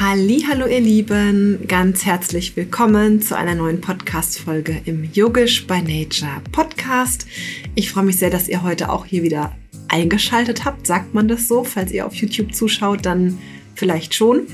Hallo 0.00 0.66
ihr 0.68 0.78
Lieben, 0.78 1.66
ganz 1.66 2.06
herzlich 2.06 2.56
willkommen 2.56 3.20
zu 3.20 3.36
einer 3.36 3.56
neuen 3.56 3.80
Podcast 3.80 4.38
Folge 4.38 4.80
im 4.84 5.02
Yogisch 5.12 5.66
by 5.66 5.82
Nature 5.82 6.40
Podcast. 6.52 7.26
Ich 7.74 7.90
freue 7.90 8.04
mich 8.04 8.16
sehr, 8.16 8.30
dass 8.30 8.46
ihr 8.46 8.62
heute 8.62 8.90
auch 8.90 9.06
hier 9.06 9.24
wieder 9.24 9.56
eingeschaltet 9.88 10.64
habt. 10.64 10.86
Sagt 10.86 11.14
man 11.14 11.26
das 11.26 11.48
so? 11.48 11.64
Falls 11.64 11.90
ihr 11.90 12.06
auf 12.06 12.14
YouTube 12.14 12.54
zuschaut, 12.54 13.04
dann 13.06 13.38
vielleicht 13.74 14.14
schon. 14.14 14.46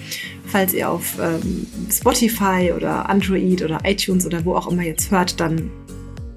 Falls 0.46 0.73
ihr 0.73 0.89
auf 0.89 1.19
ähm, 1.21 1.67
Spotify 1.93 2.73
oder 2.75 3.11
Android 3.11 3.61
oder 3.63 3.81
iTunes 3.85 4.25
oder 4.25 4.47
wo 4.47 4.55
auch 4.55 4.73
immer 4.73 4.85
jetzt 4.85 5.11
hört, 5.11 5.41
dann 5.41 5.71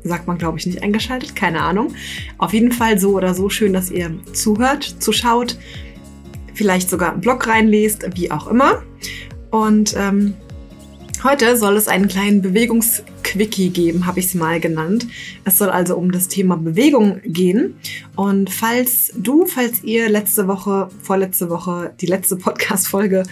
sagt 0.03 0.27
man, 0.27 0.37
glaube 0.37 0.59
ich, 0.59 0.65
nicht 0.65 0.83
eingeschaltet. 0.83 1.33
Keine 1.33 1.61
Ahnung. 1.61 1.93
Auf 2.39 2.51
jeden 2.51 2.73
Fall 2.73 2.99
so 2.99 3.15
oder 3.15 3.33
so 3.33 3.49
schön, 3.49 3.71
dass 3.71 3.89
ihr 3.89 4.11
zuhört, 4.33 4.83
zuschaut 4.99 5.57
vielleicht 6.57 6.89
sogar 6.89 7.13
einen 7.13 7.21
Blog 7.21 7.47
reinlest, 7.47 8.05
wie 8.15 8.31
auch 8.31 8.47
immer. 8.47 8.81
Und 9.51 9.95
ähm, 9.97 10.33
heute 11.23 11.55
soll 11.55 11.77
es 11.77 11.87
einen 11.87 12.07
kleinen 12.07 12.41
Bewegungsquickie 12.41 13.69
geben, 13.69 14.05
habe 14.05 14.19
ich 14.19 14.25
es 14.25 14.33
mal 14.33 14.59
genannt. 14.59 15.07
Es 15.45 15.57
soll 15.57 15.69
also 15.69 15.95
um 15.95 16.11
das 16.11 16.27
Thema 16.27 16.57
Bewegung 16.57 17.21
gehen. 17.23 17.75
Und 18.15 18.49
falls 18.49 19.13
du, 19.15 19.45
falls 19.45 19.83
ihr 19.83 20.09
letzte 20.09 20.47
Woche, 20.47 20.89
vorletzte 21.01 21.49
Woche, 21.49 21.93
die 22.01 22.07
letzte 22.07 22.35
Podcast-Folge 22.35 23.23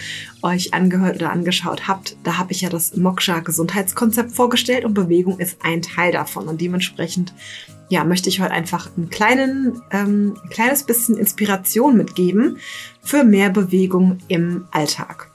euch 0.42 0.74
angehört 0.74 1.18
oder 1.18 1.32
angeschaut 1.32 1.88
habt, 1.88 2.16
da 2.24 2.38
habe 2.38 2.54
ich 2.54 2.62
ja 2.62 2.70
das 2.70 2.96
Moksha 2.96 3.40
Gesundheitskonzept 3.40 4.32
vorgestellt 4.32 4.86
und 4.86 4.94
Bewegung 4.94 5.40
ist 5.40 5.58
ein 5.64 5.82
Teil 5.82 6.12
davon. 6.12 6.48
Und 6.48 6.62
dementsprechend 6.62 7.34
ja, 7.90 8.04
möchte 8.04 8.30
ich 8.30 8.40
heute 8.40 8.52
einfach 8.52 8.90
einen 8.98 9.10
kleinen, 9.10 9.82
ähm, 9.92 10.38
ein 10.44 10.50
kleines 10.50 10.84
bisschen 10.84 11.18
Inspiration 11.18 11.96
mitgeben 11.98 12.58
für 13.02 13.24
mehr 13.24 13.50
Bewegung 13.50 14.18
im 14.28 14.68
Alltag. 14.72 15.32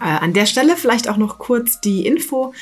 Äh, 0.00 0.04
an 0.04 0.32
der 0.32 0.46
Stelle 0.46 0.76
vielleicht 0.76 1.08
auch 1.08 1.16
noch 1.16 1.38
kurz 1.38 1.80
die 1.80 2.04
Info 2.04 2.52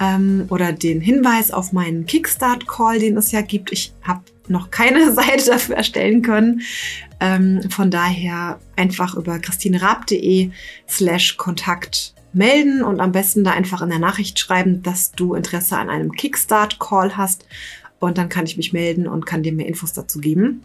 ähm, 0.00 0.46
oder 0.50 0.72
den 0.72 1.00
Hinweis 1.00 1.52
auf 1.52 1.72
meinen 1.72 2.06
Kickstart-Call, 2.06 2.98
den 2.98 3.16
es 3.16 3.30
ja 3.30 3.40
gibt. 3.40 3.72
Ich 3.72 3.92
habe 4.02 4.22
noch 4.48 4.70
keine 4.70 5.12
Seite 5.14 5.50
dafür 5.50 5.76
erstellen 5.76 6.22
können. 6.22 6.62
Ähm, 7.20 7.62
von 7.70 7.90
daher 7.90 8.58
einfach 8.74 9.14
über 9.14 9.38
christinerab.de 9.38 10.50
slash 10.88 11.36
Kontakt 11.36 12.14
melden 12.32 12.82
und 12.82 13.00
am 13.00 13.12
besten 13.12 13.44
da 13.44 13.52
einfach 13.52 13.82
in 13.82 13.90
der 13.90 13.98
Nachricht 13.98 14.38
schreiben, 14.38 14.82
dass 14.82 15.12
du 15.12 15.34
Interesse 15.34 15.76
an 15.76 15.88
einem 15.88 16.12
Kickstart-Call 16.12 17.16
hast 17.16 17.46
und 18.00 18.18
dann 18.18 18.28
kann 18.28 18.46
ich 18.46 18.56
mich 18.56 18.72
melden 18.72 19.06
und 19.06 19.26
kann 19.26 19.42
dir 19.42 19.52
mehr 19.52 19.66
Infos 19.66 19.92
dazu 19.92 20.20
geben. 20.20 20.62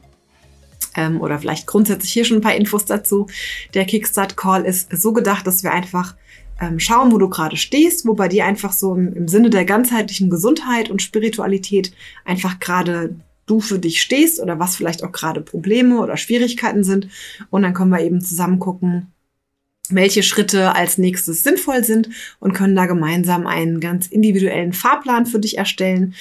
Ähm, 0.96 1.22
oder 1.22 1.40
vielleicht 1.40 1.66
grundsätzlich 1.68 2.14
hier 2.14 2.26
schon 2.26 2.38
ein 2.38 2.42
paar 2.42 2.56
Infos 2.56 2.86
dazu. 2.86 3.28
Der 3.74 3.86
Kickstart-Call 3.86 4.66
ist 4.66 4.96
so 4.96 5.14
gedacht, 5.14 5.48
dass 5.48 5.64
wir 5.64 5.72
einfach 5.72 6.16
ähm, 6.62 6.80
schauen, 6.80 7.12
wo 7.12 7.18
du 7.18 7.30
gerade 7.30 7.58
stehst, 7.58 8.06
wo 8.06 8.14
bei 8.14 8.28
dir 8.28 8.46
einfach 8.46 8.74
so 8.74 8.94
im, 8.96 9.14
im 9.14 9.28
Sinne 9.28 9.50
der 9.50 9.66
ganzheitlichen 9.66 10.30
Gesundheit 10.30 10.90
und 10.90 11.02
Spiritualität 11.02 11.94
einfach 12.26 12.60
gerade 12.60 13.16
du 13.46 13.60
für 13.60 13.80
dich 13.80 14.02
stehst 14.02 14.40
oder 14.40 14.60
was 14.60 14.76
vielleicht 14.76 15.04
auch 15.04 15.12
gerade 15.12 15.42
Probleme 15.42 16.00
oder 16.00 16.16
Schwierigkeiten 16.16 16.84
sind. 16.84 17.08
Und 17.50 17.64
dann 17.64 17.74
können 17.74 17.92
wir 17.92 18.02
eben 18.02 18.22
zusammen 18.22 18.60
gucken, 18.60 19.08
welche 19.90 20.24
Schritte 20.24 20.76
als 20.76 20.98
nächstes 20.98 21.44
sinnvoll 21.44 21.84
sind 21.84 22.10
und 22.40 22.54
können 22.54 22.76
da 22.76 22.86
gemeinsam 22.86 23.48
einen 23.48 23.80
ganz 23.80 24.08
individuellen 24.08 24.72
Fahrplan 24.72 25.26
für 25.26 25.40
dich 25.40 25.58
erstellen 25.58 26.14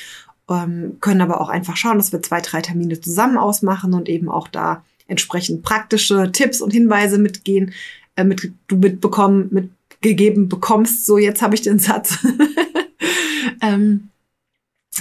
ähm, 0.53 0.97
können 1.00 1.20
aber 1.20 1.41
auch 1.41 1.48
einfach 1.48 1.77
schauen, 1.77 1.98
dass 1.98 2.12
wir 2.12 2.22
zwei, 2.22 2.41
drei 2.41 2.61
Termine 2.61 3.00
zusammen 3.00 3.39
ausmachen 3.39 3.95
und 3.95 4.08
eben 4.08 4.28
auch 4.28 4.48
da 4.48 4.84
entsprechend 5.06 5.62
praktische 5.62 6.31
Tipps 6.33 6.61
und 6.61 6.72
Hinweise 6.72 7.19
mitgehen, 7.19 7.72
äh, 8.17 8.25
mit, 8.25 8.53
du 8.69 8.77
mitbekommen, 8.77 9.48
mitgegeben 9.50 10.48
bekommst. 10.48 11.06
So, 11.06 11.19
jetzt 11.19 11.42
habe 11.42 11.55
ich 11.55 11.62
den 11.62 11.78
Satz. 11.78 12.19
ähm, 13.62 14.08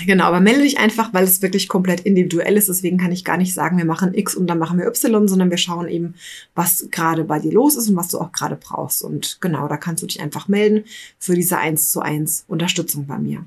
Genau, 0.05 0.23
aber 0.23 0.39
melde 0.39 0.63
dich 0.63 0.79
einfach, 0.79 1.13
weil 1.13 1.25
es 1.25 1.41
wirklich 1.41 1.67
komplett 1.67 1.99
individuell 2.01 2.55
ist. 2.55 2.69
Deswegen 2.69 2.97
kann 2.97 3.11
ich 3.11 3.25
gar 3.25 3.35
nicht 3.35 3.53
sagen, 3.53 3.77
wir 3.77 3.85
machen 3.85 4.13
X 4.13 4.35
und 4.35 4.47
dann 4.47 4.57
machen 4.57 4.79
wir 4.79 4.87
Y, 4.87 5.27
sondern 5.27 5.49
wir 5.49 5.57
schauen 5.57 5.89
eben, 5.89 6.15
was 6.55 6.87
gerade 6.91 7.25
bei 7.25 7.39
dir 7.39 7.51
los 7.51 7.75
ist 7.75 7.89
und 7.89 7.97
was 7.97 8.07
du 8.07 8.19
auch 8.19 8.31
gerade 8.31 8.55
brauchst. 8.55 9.03
Und 9.03 9.39
genau, 9.41 9.67
da 9.67 9.75
kannst 9.75 10.01
du 10.01 10.07
dich 10.07 10.21
einfach 10.21 10.47
melden 10.47 10.85
für 11.19 11.35
diese 11.35 11.57
1 11.57 11.91
zu 11.91 11.99
1 11.99 12.45
Unterstützung 12.47 13.05
bei 13.05 13.17
mir. 13.17 13.45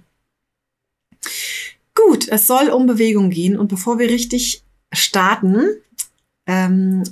Gut, 1.95 2.29
es 2.29 2.47
soll 2.47 2.69
um 2.69 2.87
Bewegung 2.87 3.31
gehen 3.31 3.57
und 3.57 3.69
bevor 3.69 3.99
wir 3.99 4.09
richtig 4.09 4.63
starten, 4.93 5.67
ähm, 6.47 7.05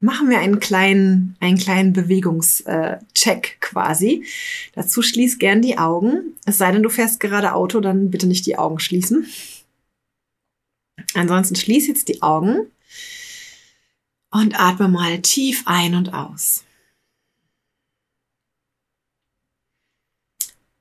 machen 0.00 0.30
wir 0.30 0.38
einen 0.38 0.60
kleinen, 0.60 1.36
einen 1.40 1.58
kleinen 1.58 1.92
Bewegungscheck 1.92 3.60
quasi. 3.60 4.24
Dazu 4.72 5.02
schließ 5.02 5.38
gern 5.38 5.62
die 5.62 5.78
Augen. 5.78 6.36
Es 6.44 6.58
sei 6.58 6.70
denn, 6.70 6.82
du 6.82 6.88
fährst 6.88 7.20
gerade 7.20 7.54
Auto, 7.54 7.80
dann 7.80 8.10
bitte 8.10 8.26
nicht 8.26 8.46
die 8.46 8.56
Augen 8.56 8.78
schließen. 8.78 9.26
Ansonsten 11.14 11.56
schließ 11.56 11.88
jetzt 11.88 12.08
die 12.08 12.22
Augen 12.22 12.70
und 14.30 14.58
atme 14.60 14.88
mal 14.88 15.20
tief 15.20 15.62
ein 15.66 15.94
und 15.94 16.12
aus. 16.12 16.64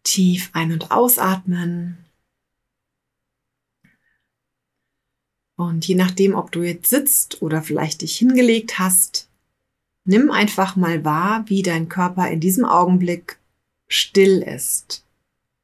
Tief 0.04 0.50
ein- 0.54 0.72
und 0.72 0.92
ausatmen. 0.92 2.07
Und 5.58 5.88
je 5.88 5.96
nachdem, 5.96 6.36
ob 6.36 6.52
du 6.52 6.62
jetzt 6.62 6.90
sitzt 6.90 7.42
oder 7.42 7.64
vielleicht 7.64 8.02
dich 8.02 8.16
hingelegt 8.16 8.78
hast, 8.78 9.28
nimm 10.06 10.30
einfach 10.30 10.76
mal 10.76 11.04
wahr, 11.04 11.46
wie 11.48 11.64
dein 11.64 11.90
Körper 11.90 12.30
in 12.30 12.40
diesem 12.40 12.64
Augenblick 12.64 13.40
still 13.88 14.44
ist, 14.44 15.04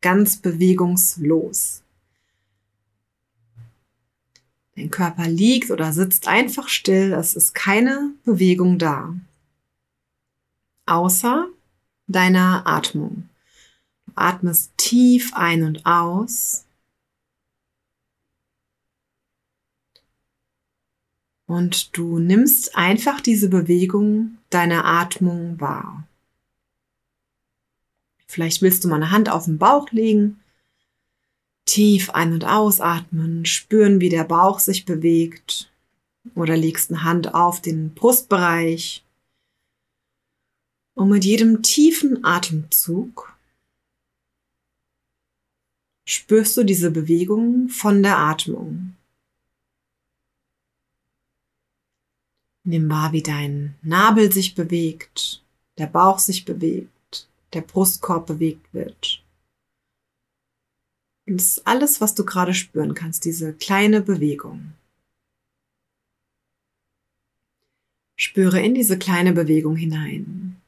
ganz 0.02 0.38
bewegungslos. 0.38 1.84
Dein 4.76 4.90
Körper 4.90 5.28
liegt 5.28 5.70
oder 5.70 5.94
sitzt 5.94 6.28
einfach 6.28 6.70
still, 6.70 7.14
es 7.14 7.36
ist 7.36 7.54
keine 7.54 8.14
Bewegung 8.26 8.80
da, 8.80 9.16
außer 10.88 11.48
deiner 12.08 12.66
Atmung. 12.66 13.30
Du 14.08 14.14
atmest 14.16 14.72
tief 14.78 15.34
ein 15.36 15.64
und 15.64 15.86
aus 15.86 16.66
Und 21.46 21.98
du 21.98 22.20
nimmst 22.20 22.76
einfach 22.76 23.20
diese 23.22 23.50
Bewegung 23.50 24.38
deiner 24.50 24.86
Atmung 24.86 25.60
wahr. 25.60 26.08
Vielleicht 28.28 28.62
willst 28.62 28.84
du 28.84 28.88
mal 28.88 28.96
eine 28.96 29.12
Hand 29.12 29.30
auf 29.30 29.46
den 29.46 29.58
Bauch 29.58 29.92
legen, 29.92 30.40
tief 31.66 32.10
ein- 32.10 32.34
und 32.34 32.46
ausatmen, 32.46 33.46
spüren, 33.46 34.00
wie 34.02 34.10
der 34.10 34.24
Bauch 34.24 34.60
sich 34.60 34.86
bewegt. 34.86 35.72
Oder 36.36 36.56
legst 36.56 36.90
eine 36.90 37.04
Hand 37.04 37.34
auf 37.34 37.62
den 37.62 37.94
Brustbereich. 37.94 39.04
Und 40.96 41.10
mit 41.10 41.26
jedem 41.26 41.62
tiefen 41.62 42.24
Atemzug 42.24 43.36
spürst 46.06 46.56
du 46.58 46.64
diese 46.64 46.92
Bewegung 46.92 47.70
von 47.70 48.04
der 48.04 48.18
Atmung. 48.18 48.96
Nimm 52.64 52.90
wahr, 52.90 53.12
wie 53.12 53.22
dein 53.22 53.76
Nabel 53.82 54.32
sich 54.32 54.56
bewegt, 54.56 55.44
der 55.78 55.88
Bauch 55.88 56.20
sich 56.20 56.46
bewegt, 56.46 57.28
der 57.54 57.62
Brustkorb 57.62 58.26
bewegt 58.26 58.74
wird. 58.74 59.24
Und 61.26 61.38
das 61.38 61.58
ist 61.58 61.68
alles, 61.68 62.02
was 62.02 62.16
du 62.16 62.26
gerade 62.26 62.54
spüren 62.54 62.94
kannst, 62.94 63.26
diese 63.26 63.54
kleine 63.54 64.02
Bewegung. 64.02 64.74
Spüre 68.16 68.62
in 68.62 68.76
diese 68.76 68.98
kleine 68.98 69.34
Bewegung 69.34 69.76
hinein. 69.76 70.62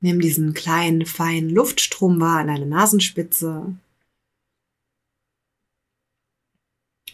Nimm 0.00 0.20
diesen 0.20 0.54
kleinen, 0.54 1.06
feinen 1.06 1.50
Luftstrom 1.50 2.20
wahr 2.20 2.40
an 2.40 2.48
deiner 2.48 2.66
Nasenspitze 2.66 3.76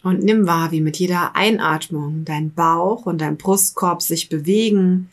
Und 0.03 0.23
nimm 0.23 0.47
wahr, 0.47 0.71
wie 0.73 0.81
mit 0.81 0.99
jeder 0.99 1.37
Einatmung 1.37 2.25
dein 2.25 2.55
Bauch 2.55 3.07
und 3.07 3.21
dein 3.21 3.37
Brustkorb 3.37 4.01
sich 4.01 4.29
bewegen, 4.29 5.11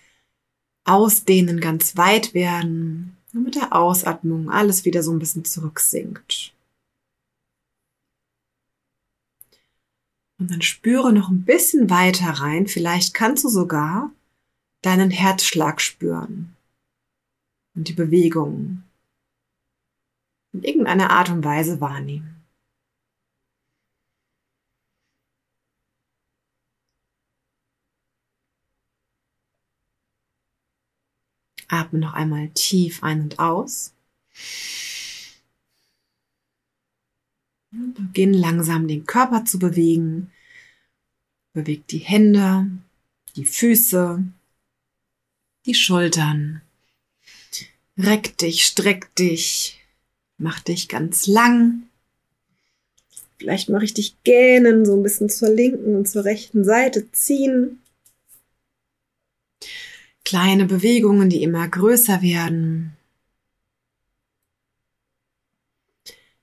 ausdehnen, 0.86 1.60
ganz 1.60 1.98
weit 1.98 2.34
werden 2.34 3.18
und 3.34 3.44
mit 3.44 3.56
der 3.56 3.76
Ausatmung 3.76 4.50
alles 4.50 4.86
wieder 4.86 5.04
so 5.04 5.12
ein 5.12 5.20
bisschen 5.20 5.44
zurücksinkt. 5.44 6.54
Und 10.40 10.52
dann 10.52 10.62
spüre 10.62 11.12
noch 11.12 11.30
ein 11.30 11.44
bisschen 11.44 11.90
weiter 11.90 12.30
rein. 12.30 12.68
Vielleicht 12.68 13.14
kannst 13.14 13.44
du 13.44 13.50
sogar 13.50 14.12
deinen 14.82 15.10
Herzschlag 15.10 15.82
spüren 15.82 16.56
und 17.76 17.88
die 17.90 17.94
Bewegung 17.94 18.84
in 20.54 20.64
irgendeiner 20.64 21.10
Art 21.10 21.30
und 21.30 21.44
Weise 21.44 21.82
wahrnehmen. 21.82 22.37
Atme 31.68 32.00
noch 32.00 32.14
einmal 32.14 32.50
tief 32.50 33.04
ein 33.04 33.22
und 33.22 33.40
aus. 33.40 33.94
Beginn 37.72 38.34
langsam 38.34 38.88
den 38.88 39.06
Körper 39.06 39.46
zu 39.46 39.60
bewegen. 39.60 40.32
Beweg 41.54 41.88
die 41.88 42.00
Hände, 42.00 42.68
die 43.36 43.46
Füße, 43.46 44.24
die 45.66 45.74
Schultern. 45.74 46.62
Reck 47.98 48.38
dich, 48.38 48.66
streck 48.66 49.14
dich, 49.16 49.84
mach 50.38 50.60
dich 50.60 50.88
ganz 50.88 51.28
lang. 51.28 51.84
Vielleicht 53.38 53.70
mal 53.70 53.80
richtig 53.80 54.16
gähnen, 54.24 54.86
so 54.86 54.96
ein 54.96 55.04
bisschen 55.04 55.30
zur 55.30 55.50
linken 55.50 55.96
und 55.96 56.08
zur 56.08 56.26
rechten 56.26 56.64
Seite 56.64 57.12
ziehen. 57.12 57.80
Kleine 60.28 60.66
Bewegungen, 60.66 61.30
die 61.30 61.42
immer 61.42 61.66
größer 61.70 62.22
werden. 62.22 62.98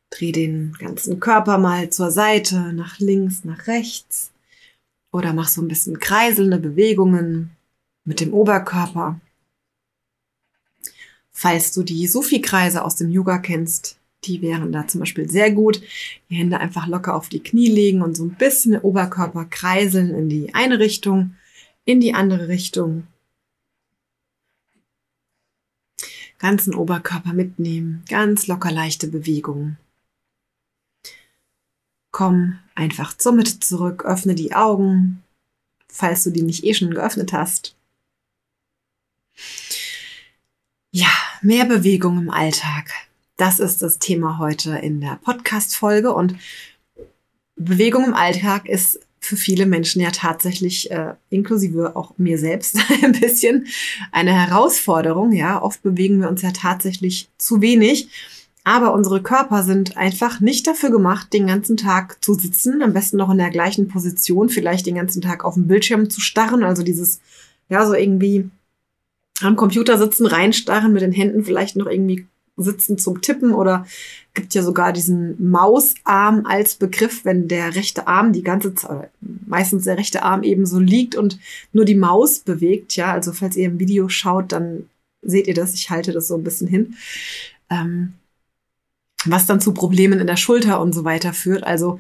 Dreh 0.09 0.33
den 0.33 0.73
ganzen 0.79 1.21
Körper 1.21 1.59
mal 1.59 1.91
zur 1.91 2.11
Seite, 2.11 2.73
nach 2.73 2.99
links, 2.99 3.45
nach 3.45 3.67
rechts. 3.67 4.33
Oder 5.13 5.35
mach 5.35 5.49
so 5.49 5.61
ein 5.61 5.69
bisschen 5.69 5.99
kreiselnde 5.99 6.57
Bewegungen 6.57 7.51
mit 8.07 8.21
dem 8.21 8.33
Oberkörper. 8.33 9.21
Falls 11.31 11.75
du 11.75 11.83
die 11.83 12.07
Sufi-Kreise 12.07 12.83
aus 12.83 12.97
dem 12.97 13.11
Yoga 13.11 13.37
kennst, 13.37 13.99
die 14.25 14.41
wären 14.41 14.73
da 14.73 14.89
zum 14.89 15.01
Beispiel 15.01 15.29
sehr 15.29 15.51
gut. 15.51 15.83
Die 16.31 16.37
Hände 16.37 16.59
einfach 16.59 16.87
locker 16.87 17.15
auf 17.15 17.29
die 17.29 17.43
Knie 17.43 17.69
legen 17.69 18.01
und 18.01 18.17
so 18.17 18.25
ein 18.25 18.37
bisschen 18.37 18.73
den 18.73 18.81
Oberkörper 18.81 19.45
kreiseln 19.45 20.15
in 20.15 20.31
die 20.31 20.55
eine 20.55 20.79
Richtung, 20.79 21.35
in 21.85 22.01
die 22.01 22.15
andere 22.15 22.49
Richtung. 22.49 23.07
Ganzen 26.45 26.75
Oberkörper 26.75 27.33
mitnehmen, 27.33 28.05
ganz 28.07 28.49
locker 28.49 28.71
leichte 28.71 29.07
Bewegungen. 29.07 29.79
Komm 32.11 32.59
einfach 32.75 33.17
zur 33.17 33.33
Mitte 33.33 33.61
zurück, 33.61 34.05
öffne 34.05 34.35
die 34.35 34.55
Augen, 34.55 35.23
falls 35.89 36.23
du 36.23 36.31
die 36.31 36.43
nicht 36.43 36.63
eh 36.65 36.75
schon 36.75 36.93
geöffnet 36.93 37.33
hast. 37.33 37.75
Ja, 40.91 41.09
mehr 41.41 41.65
Bewegung 41.65 42.19
im 42.19 42.31
Alltag. 42.31 42.91
Das 43.39 43.59
ist 43.59 43.81
das 43.81 43.99
Thema 43.99 44.37
heute 44.37 44.77
in 44.77 45.01
der 45.01 45.19
Podcast-Folge 45.25 46.13
und 46.13 46.37
Bewegung 47.57 48.05
im 48.05 48.15
Alltag 48.15 48.69
ist 48.69 49.01
für 49.25 49.37
viele 49.37 49.67
Menschen 49.67 50.03
ja 50.03 50.11
tatsächlich, 50.11 50.91
äh, 50.91 51.15
inklusive 51.31 51.97
auch 51.97 52.13
mir 52.19 52.39
selbst, 52.39 52.79
ein 53.03 53.13
bisschen 53.13 53.67
eine 54.13 54.33
Herausforderung. 54.33 55.33
Ja, 55.33 55.63
oft 55.63 55.83
bewegen 55.83 56.21
wir 56.21 56.29
uns 56.29 56.43
ja 56.43 56.53
tatsächlich 56.53 57.29
zu 57.39 57.61
wenig. 57.61 58.09
Aber 58.67 58.95
unsere 58.95 59.23
Körper 59.23 59.63
sind 59.63 59.97
einfach 59.99 60.41
nicht 60.41 60.67
dafür 60.67 60.91
gemacht, 60.91 61.33
den 61.35 61.47
ganzen 61.47 61.77
Tag 61.77 62.25
zu 62.25 62.33
sitzen, 62.33 62.83
am 62.83 62.95
besten 62.95 63.19
noch 63.19 63.31
in 63.31 63.37
der 63.37 63.51
gleichen 63.51 63.89
Position, 63.89 64.49
vielleicht 64.49 64.87
den 64.87 64.95
ganzen 64.95 65.21
Tag 65.21 65.45
auf 65.45 65.55
dem 65.55 65.67
Bildschirm 65.67 66.09
zu 66.09 66.23
starren, 66.23 66.65
also 66.65 66.83
dieses, 66.83 67.21
ja, 67.69 67.87
so 67.87 67.93
irgendwie 67.93 68.49
am 69.43 69.57
Computer 69.57 69.99
sitzen, 69.99 70.25
reinstarren, 70.25 70.95
mit 70.95 71.03
den 71.03 71.13
Händen 71.13 71.45
vielleicht 71.45 71.77
noch 71.77 71.87
irgendwie 71.87 72.27
sitzen 72.57 72.99
zum 72.99 73.21
Tippen 73.21 73.53
oder 73.53 73.87
gibt 74.33 74.55
ja 74.55 74.63
sogar 74.63 74.93
diesen 74.93 75.51
Mausarm 75.51 76.47
als 76.47 76.77
Begriff, 76.77 77.25
wenn 77.25 77.49
der 77.49 77.75
rechte 77.75 78.07
Arm 78.07 78.33
die 78.33 78.43
ganze 78.43 78.75
Zeit, 78.75 79.11
meistens 79.47 79.85
der 79.85 79.99
rechte 79.99 80.23
Arm 80.23 80.43
eben 80.43 80.67
so 80.67 80.79
liegt 80.79 81.17
und 81.17 81.39
nur 81.73 81.85
die 81.85 81.95
Maus 81.95 82.41
bewegt, 82.41 82.95
ja, 82.97 83.13
also 83.13 83.33
falls 83.33 83.57
ihr 83.57 83.67
im 83.67 83.81
Video 83.81 84.09
schaut, 84.09 84.53
dann 84.53 84.89
seht 85.23 85.47
ihr 85.47 85.55
das, 85.55 85.75
ich 85.75 85.91
halte 85.91 86.13
das 86.13 86.29
so 86.29 86.37
ein 86.37 86.45
bisschen 86.45 86.69
hin. 86.69 86.95
Ähm, 87.71 88.15
was 89.25 89.47
dann 89.47 89.61
zu 89.61 89.73
Problemen 89.73 90.21
in 90.21 90.27
der 90.27 90.37
Schulter 90.37 90.81
und 90.81 90.95
so 90.95 91.05
weiter 91.05 91.33
führt. 91.33 91.65
Also 91.65 91.99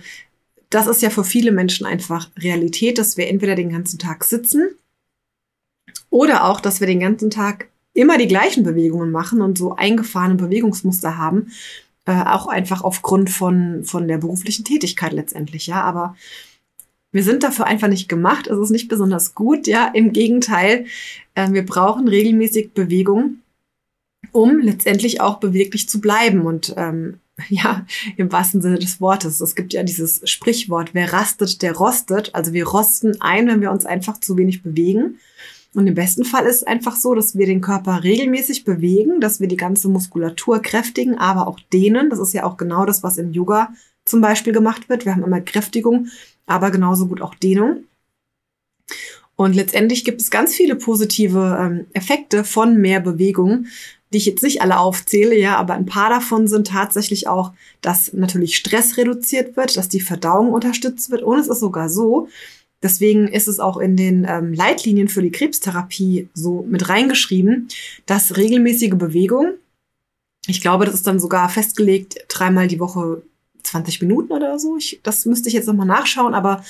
das 0.70 0.86
ist 0.86 1.02
ja 1.02 1.10
für 1.10 1.24
viele 1.24 1.52
Menschen 1.52 1.86
einfach 1.86 2.30
Realität, 2.36 2.98
dass 2.98 3.16
wir 3.16 3.28
entweder 3.28 3.54
den 3.54 3.70
ganzen 3.70 3.98
Tag 3.98 4.24
sitzen 4.24 4.70
oder 6.10 6.44
auch, 6.44 6.60
dass 6.60 6.80
wir 6.80 6.86
den 6.86 7.00
ganzen 7.00 7.30
Tag 7.30 7.68
immer 7.94 8.18
die 8.18 8.28
gleichen 8.28 8.64
Bewegungen 8.64 9.10
machen 9.10 9.40
und 9.40 9.56
so 9.56 9.74
eingefahrene 9.74 10.34
Bewegungsmuster 10.34 11.16
haben, 11.16 11.52
äh, 12.04 12.12
auch 12.12 12.46
einfach 12.46 12.82
aufgrund 12.82 13.30
von, 13.30 13.84
von 13.84 14.06
der 14.06 14.18
beruflichen 14.18 14.64
Tätigkeit 14.64 15.12
letztendlich, 15.12 15.66
ja, 15.66 15.82
aber 15.82 16.16
wir 17.12 17.22
sind 17.22 17.44
dafür 17.44 17.66
einfach 17.66 17.88
nicht 17.88 18.08
gemacht, 18.08 18.48
es 18.48 18.58
ist 18.58 18.70
nicht 18.70 18.88
besonders 18.88 19.34
gut, 19.34 19.66
ja, 19.66 19.86
im 19.94 20.12
Gegenteil, 20.12 20.86
äh, 21.34 21.50
wir 21.52 21.64
brauchen 21.64 22.08
regelmäßig 22.08 22.72
Bewegung 22.72 23.38
um 24.34 24.58
letztendlich 24.58 25.20
auch 25.20 25.38
beweglich 25.38 25.88
zu 25.88 26.00
bleiben 26.00 26.42
und 26.42 26.74
ähm, 26.76 27.20
ja, 27.48 27.86
im 28.16 28.30
wahrsten 28.30 28.62
Sinne 28.62 28.78
des 28.78 29.00
Wortes. 29.00 29.40
Es 29.40 29.54
gibt 29.54 29.72
ja 29.72 29.82
dieses 29.82 30.28
Sprichwort, 30.28 30.90
wer 30.92 31.12
rastet, 31.12 31.62
der 31.62 31.74
rostet. 31.74 32.34
Also 32.34 32.52
wir 32.52 32.66
rosten 32.66 33.20
ein, 33.20 33.48
wenn 33.48 33.60
wir 33.60 33.70
uns 33.70 33.86
einfach 33.86 34.20
zu 34.20 34.36
wenig 34.36 34.62
bewegen. 34.62 35.18
Und 35.74 35.86
im 35.86 35.94
besten 35.94 36.24
Fall 36.24 36.46
ist 36.46 36.56
es 36.56 36.62
einfach 36.62 36.96
so, 36.96 37.14
dass 37.14 37.36
wir 37.36 37.46
den 37.46 37.60
Körper 37.60 38.04
regelmäßig 38.04 38.64
bewegen, 38.64 39.20
dass 39.20 39.40
wir 39.40 39.48
die 39.48 39.56
ganze 39.56 39.88
Muskulatur 39.88 40.62
kräftigen, 40.62 41.18
aber 41.18 41.48
auch 41.48 41.58
dehnen. 41.72 42.10
Das 42.10 42.18
ist 42.18 42.32
ja 42.32 42.44
auch 42.44 42.56
genau 42.56 42.86
das, 42.86 43.02
was 43.02 43.18
im 43.18 43.32
Yoga 43.32 43.72
zum 44.04 44.20
Beispiel 44.20 44.52
gemacht 44.52 44.88
wird. 44.88 45.04
Wir 45.04 45.12
haben 45.14 45.24
immer 45.24 45.40
Kräftigung, 45.40 46.08
aber 46.46 46.70
genauso 46.70 47.08
gut 47.08 47.20
auch 47.20 47.34
Dehnung. 47.34 47.84
Und 49.36 49.54
letztendlich 49.54 50.04
gibt 50.04 50.20
es 50.20 50.30
ganz 50.30 50.54
viele 50.54 50.76
positive 50.76 51.58
ähm, 51.60 51.86
Effekte 51.92 52.44
von 52.44 52.76
mehr 52.76 53.00
Bewegung 53.00 53.66
die 54.14 54.18
ich 54.18 54.26
jetzt 54.26 54.44
nicht 54.44 54.62
alle 54.62 54.78
aufzähle, 54.78 55.36
ja, 55.36 55.56
aber 55.56 55.74
ein 55.74 55.86
paar 55.86 56.08
davon 56.08 56.46
sind 56.46 56.68
tatsächlich 56.68 57.26
auch, 57.26 57.52
dass 57.80 58.12
natürlich 58.12 58.56
Stress 58.56 58.96
reduziert 58.96 59.56
wird, 59.56 59.76
dass 59.76 59.88
die 59.88 60.00
Verdauung 60.00 60.52
unterstützt 60.52 61.10
wird 61.10 61.22
und 61.22 61.40
es 61.40 61.48
ist 61.48 61.58
sogar 61.58 61.88
so, 61.88 62.28
deswegen 62.84 63.26
ist 63.26 63.48
es 63.48 63.58
auch 63.58 63.78
in 63.78 63.96
den 63.96 64.24
ähm, 64.28 64.52
Leitlinien 64.52 65.08
für 65.08 65.22
die 65.22 65.32
Krebstherapie 65.32 66.28
so 66.34 66.64
mit 66.68 66.88
reingeschrieben, 66.88 67.68
dass 68.06 68.36
regelmäßige 68.36 68.94
Bewegung, 68.94 69.54
ich 70.46 70.60
glaube, 70.60 70.84
das 70.84 70.94
ist 70.94 71.06
dann 71.06 71.18
sogar 71.18 71.48
festgelegt, 71.48 72.26
dreimal 72.28 72.68
die 72.68 72.78
Woche 72.78 73.22
20 73.64 74.02
Minuten 74.02 74.32
oder 74.32 74.58
so. 74.58 74.76
Ich, 74.76 75.00
das 75.02 75.26
müsste 75.26 75.48
ich 75.48 75.54
jetzt 75.54 75.66
nochmal 75.66 75.86
nachschauen, 75.86 76.34
aber 76.34 76.64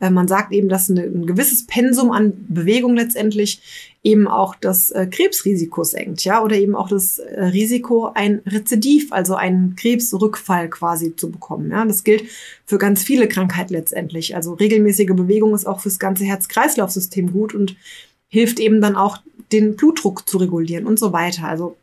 äh, 0.00 0.10
man 0.10 0.28
sagt 0.28 0.52
eben, 0.52 0.68
dass 0.68 0.90
eine, 0.90 1.02
ein 1.02 1.26
gewisses 1.26 1.66
Pensum 1.66 2.10
an 2.10 2.32
Bewegung 2.48 2.96
letztendlich 2.96 3.60
eben 4.02 4.26
auch 4.28 4.54
das 4.54 4.90
äh, 4.90 5.06
Krebsrisiko 5.06 5.84
senkt, 5.84 6.24
ja, 6.24 6.42
oder 6.42 6.56
eben 6.56 6.74
auch 6.74 6.88
das 6.88 7.18
äh, 7.18 7.44
Risiko, 7.44 8.10
ein 8.14 8.40
Rezidiv, 8.46 9.12
also 9.12 9.34
einen 9.34 9.76
Krebsrückfall 9.76 10.70
quasi 10.70 11.14
zu 11.14 11.30
bekommen. 11.30 11.70
Ja, 11.70 11.84
das 11.84 12.04
gilt 12.04 12.24
für 12.64 12.78
ganz 12.78 13.02
viele 13.02 13.28
Krankheiten 13.28 13.74
letztendlich. 13.74 14.34
Also 14.34 14.54
regelmäßige 14.54 15.14
Bewegung 15.14 15.54
ist 15.54 15.66
auch 15.66 15.80
fürs 15.80 15.98
ganze 15.98 16.24
Herz-Kreislauf-System 16.24 17.32
gut 17.32 17.54
und 17.54 17.76
hilft 18.28 18.60
eben 18.60 18.80
dann 18.80 18.96
auch, 18.96 19.18
den 19.52 19.76
Blutdruck 19.76 20.28
zu 20.28 20.36
regulieren 20.36 20.86
und 20.86 20.98
so 20.98 21.14
weiter. 21.14 21.44
Also 21.44 21.76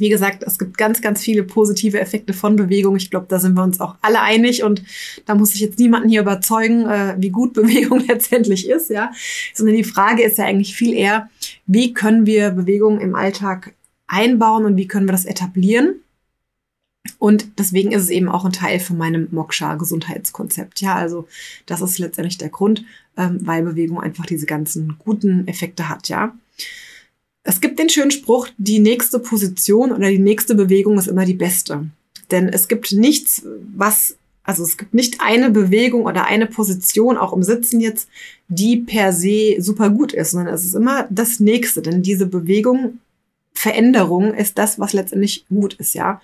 wie 0.00 0.08
gesagt, 0.08 0.42
es 0.42 0.58
gibt 0.58 0.78
ganz, 0.78 1.00
ganz 1.00 1.20
viele 1.20 1.42
positive 1.42 2.00
Effekte 2.00 2.32
von 2.32 2.56
Bewegung. 2.56 2.96
Ich 2.96 3.10
glaube, 3.10 3.26
da 3.28 3.38
sind 3.38 3.54
wir 3.54 3.62
uns 3.62 3.80
auch 3.80 3.96
alle 4.02 4.20
einig 4.20 4.62
und 4.62 4.82
da 5.26 5.34
muss 5.34 5.54
ich 5.54 5.60
jetzt 5.60 5.78
niemanden 5.78 6.08
hier 6.08 6.22
überzeugen, 6.22 6.86
äh, 6.86 7.16
wie 7.18 7.30
gut 7.30 7.52
Bewegung 7.54 8.04
letztendlich 8.06 8.68
ist, 8.68 8.90
ja. 8.90 9.12
Sondern 9.54 9.76
die 9.76 9.84
Frage 9.84 10.22
ist 10.22 10.38
ja 10.38 10.44
eigentlich 10.44 10.74
viel 10.74 10.94
eher, 10.94 11.30
wie 11.66 11.94
können 11.94 12.26
wir 12.26 12.50
Bewegung 12.50 13.00
im 13.00 13.14
Alltag 13.14 13.74
einbauen 14.06 14.64
und 14.64 14.76
wie 14.76 14.88
können 14.88 15.06
wir 15.06 15.12
das 15.12 15.24
etablieren? 15.24 15.96
Und 17.18 17.58
deswegen 17.58 17.92
ist 17.92 18.02
es 18.02 18.10
eben 18.10 18.28
auch 18.28 18.44
ein 18.44 18.52
Teil 18.52 18.80
von 18.80 18.98
meinem 18.98 19.28
Moksha-Gesundheitskonzept. 19.30 20.80
Ja, 20.80 20.96
also 20.96 21.26
das 21.66 21.80
ist 21.80 21.98
letztendlich 21.98 22.38
der 22.38 22.50
Grund, 22.50 22.84
ähm, 23.16 23.38
weil 23.42 23.62
Bewegung 23.62 24.00
einfach 24.00 24.26
diese 24.26 24.46
ganzen 24.46 24.96
guten 24.98 25.46
Effekte 25.48 25.88
hat, 25.88 26.08
ja. 26.08 26.34
Es 27.48 27.62
gibt 27.62 27.78
den 27.78 27.88
schönen 27.88 28.10
Spruch, 28.10 28.48
die 28.58 28.78
nächste 28.78 29.18
Position 29.18 29.90
oder 29.90 30.10
die 30.10 30.18
nächste 30.18 30.54
Bewegung 30.54 30.98
ist 30.98 31.06
immer 31.08 31.24
die 31.24 31.32
beste. 31.32 31.88
Denn 32.30 32.46
es 32.46 32.68
gibt 32.68 32.92
nichts, 32.92 33.42
was, 33.74 34.18
also 34.42 34.62
es 34.64 34.76
gibt 34.76 34.92
nicht 34.92 35.22
eine 35.22 35.48
Bewegung 35.48 36.04
oder 36.04 36.26
eine 36.26 36.44
Position, 36.44 37.16
auch 37.16 37.32
im 37.32 37.42
Sitzen 37.42 37.80
jetzt, 37.80 38.10
die 38.48 38.76
per 38.76 39.14
se 39.14 39.56
super 39.60 39.88
gut 39.88 40.12
ist, 40.12 40.32
sondern 40.32 40.54
es 40.54 40.62
ist 40.62 40.74
immer 40.74 41.06
das 41.08 41.40
nächste. 41.40 41.80
Denn 41.80 42.02
diese 42.02 42.26
Bewegung, 42.26 42.98
Veränderung 43.54 44.34
ist 44.34 44.58
das, 44.58 44.78
was 44.78 44.92
letztendlich 44.92 45.46
gut 45.48 45.72
ist, 45.72 45.94
ja. 45.94 46.20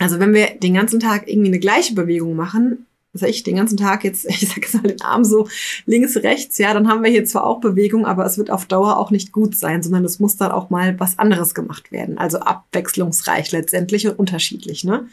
Also 0.00 0.18
wenn 0.18 0.34
wir 0.34 0.56
den 0.58 0.74
ganzen 0.74 0.98
Tag 0.98 1.28
irgendwie 1.28 1.50
eine 1.50 1.60
gleiche 1.60 1.94
Bewegung 1.94 2.34
machen, 2.34 2.86
was 3.14 3.22
weiß 3.22 3.30
ich, 3.30 3.42
den 3.44 3.56
ganzen 3.56 3.76
Tag 3.76 4.04
jetzt, 4.04 4.24
ich 4.28 4.48
sag 4.48 4.62
jetzt 4.62 4.74
mal 4.74 4.82
den 4.82 5.00
Arm 5.00 5.24
so 5.24 5.48
links, 5.86 6.16
rechts, 6.16 6.58
ja, 6.58 6.74
dann 6.74 6.88
haben 6.88 7.02
wir 7.02 7.10
hier 7.10 7.24
zwar 7.24 7.46
auch 7.46 7.60
Bewegung, 7.60 8.04
aber 8.04 8.26
es 8.26 8.36
wird 8.36 8.50
auf 8.50 8.66
Dauer 8.66 8.98
auch 8.98 9.10
nicht 9.10 9.32
gut 9.32 9.56
sein, 9.56 9.82
sondern 9.82 10.04
es 10.04 10.18
muss 10.18 10.36
dann 10.36 10.52
auch 10.52 10.70
mal 10.70 10.98
was 11.00 11.18
anderes 11.18 11.54
gemacht 11.54 11.92
werden. 11.92 12.18
Also 12.18 12.40
abwechslungsreich 12.40 13.52
letztendlich 13.52 14.06
und 14.06 14.18
unterschiedlich, 14.18 14.84
ne? 14.84 15.08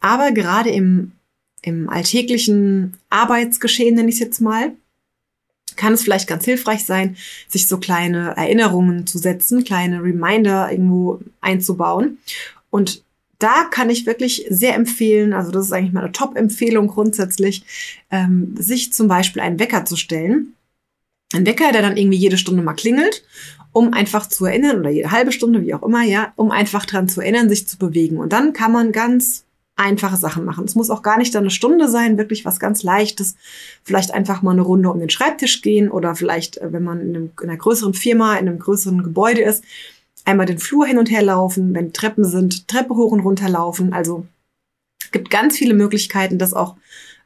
Aber 0.00 0.30
gerade 0.30 0.70
im, 0.70 1.12
im 1.62 1.88
alltäglichen 1.88 2.96
Arbeitsgeschehen, 3.10 3.96
nenne 3.96 4.08
ich 4.08 4.14
es 4.14 4.20
jetzt 4.20 4.40
mal, 4.40 4.72
kann 5.74 5.92
es 5.92 6.02
vielleicht 6.02 6.28
ganz 6.28 6.44
hilfreich 6.44 6.84
sein, 6.84 7.16
sich 7.48 7.66
so 7.66 7.78
kleine 7.78 8.36
Erinnerungen 8.36 9.06
zu 9.06 9.18
setzen, 9.18 9.64
kleine 9.64 10.02
Reminder 10.02 10.70
irgendwo 10.70 11.20
einzubauen. 11.40 12.18
Und 12.70 13.02
da 13.38 13.64
kann 13.70 13.90
ich 13.90 14.06
wirklich 14.06 14.46
sehr 14.50 14.74
empfehlen, 14.74 15.32
also 15.32 15.50
das 15.50 15.66
ist 15.66 15.72
eigentlich 15.72 15.92
meine 15.92 16.12
Top-Empfehlung 16.12 16.88
grundsätzlich, 16.88 17.64
ähm, 18.10 18.54
sich 18.58 18.92
zum 18.92 19.08
Beispiel 19.08 19.42
einen 19.42 19.58
Wecker 19.58 19.84
zu 19.84 19.96
stellen. 19.96 20.54
Ein 21.32 21.46
Wecker, 21.46 21.72
der 21.72 21.82
dann 21.82 21.96
irgendwie 21.96 22.18
jede 22.18 22.38
Stunde 22.38 22.62
mal 22.62 22.74
klingelt, 22.74 23.22
um 23.72 23.92
einfach 23.92 24.26
zu 24.26 24.46
erinnern, 24.46 24.80
oder 24.80 24.90
jede 24.90 25.10
halbe 25.10 25.30
Stunde, 25.30 25.62
wie 25.62 25.74
auch 25.74 25.82
immer, 25.82 26.02
ja, 26.02 26.32
um 26.36 26.50
einfach 26.50 26.86
dran 26.86 27.08
zu 27.08 27.20
erinnern, 27.20 27.48
sich 27.48 27.68
zu 27.68 27.78
bewegen. 27.78 28.16
Und 28.16 28.32
dann 28.32 28.52
kann 28.52 28.72
man 28.72 28.92
ganz 28.92 29.44
einfache 29.78 30.16
Sachen 30.16 30.44
machen. 30.44 30.64
Es 30.64 30.74
muss 30.74 30.90
auch 30.90 31.02
gar 31.02 31.18
nicht 31.18 31.34
dann 31.34 31.44
eine 31.44 31.50
Stunde 31.50 31.88
sein, 31.88 32.18
wirklich 32.18 32.44
was 32.44 32.58
ganz 32.58 32.82
Leichtes. 32.82 33.36
Vielleicht 33.84 34.12
einfach 34.12 34.42
mal 34.42 34.50
eine 34.50 34.62
Runde 34.62 34.90
um 34.90 34.98
den 34.98 35.10
Schreibtisch 35.10 35.62
gehen 35.62 35.88
oder 35.90 36.14
vielleicht, 36.14 36.58
äh, 36.58 36.72
wenn 36.72 36.82
man 36.82 37.00
in, 37.00 37.14
einem, 37.14 37.30
in 37.40 37.48
einer 37.48 37.58
größeren 37.58 37.94
Firma, 37.94 38.36
in 38.36 38.48
einem 38.48 38.58
größeren 38.58 39.04
Gebäude 39.04 39.42
ist, 39.42 39.62
einmal 40.24 40.46
den 40.46 40.58
Flur 40.58 40.86
hin 40.86 40.98
und 40.98 41.10
her 41.10 41.22
laufen, 41.22 41.74
wenn 41.74 41.92
Treppen 41.92 42.24
sind, 42.24 42.68
Treppe 42.68 42.94
hoch 42.94 43.12
und 43.12 43.20
runter 43.20 43.48
laufen. 43.48 43.92
Also 43.92 44.26
es 45.02 45.10
gibt 45.10 45.30
ganz 45.30 45.56
viele 45.56 45.74
Möglichkeiten, 45.74 46.38
das 46.38 46.54
auch 46.54 46.76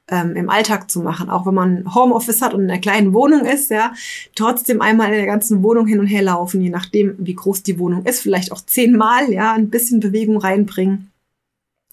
ähm, 0.08 0.37
im 0.37 0.50
Alltag 0.50 0.90
zu 0.90 1.00
machen. 1.00 1.30
Auch 1.30 1.46
wenn 1.46 1.54
man 1.54 1.94
Homeoffice 1.94 2.42
hat 2.42 2.54
und 2.54 2.62
in 2.62 2.70
einer 2.70 2.80
kleinen 2.80 3.12
Wohnung 3.14 3.44
ist, 3.44 3.70
ja, 3.70 3.92
trotzdem 4.34 4.80
einmal 4.80 5.08
in 5.08 5.14
der 5.14 5.26
ganzen 5.26 5.62
Wohnung 5.62 5.87
hin 5.87 6.00
und 6.00 6.06
her 6.06 6.22
laufen, 6.22 6.61
je 6.61 6.70
nachdem, 6.70 7.16
wie 7.18 7.34
groß 7.34 7.62
die 7.62 7.78
Wohnung 7.78 8.04
ist, 8.04 8.20
vielleicht 8.20 8.52
auch 8.52 8.61
zehnmal, 8.61 9.32
ja, 9.32 9.52
ein 9.52 9.70
bisschen 9.70 10.00
Bewegung 10.00 10.37
reinbringen. 10.37 11.08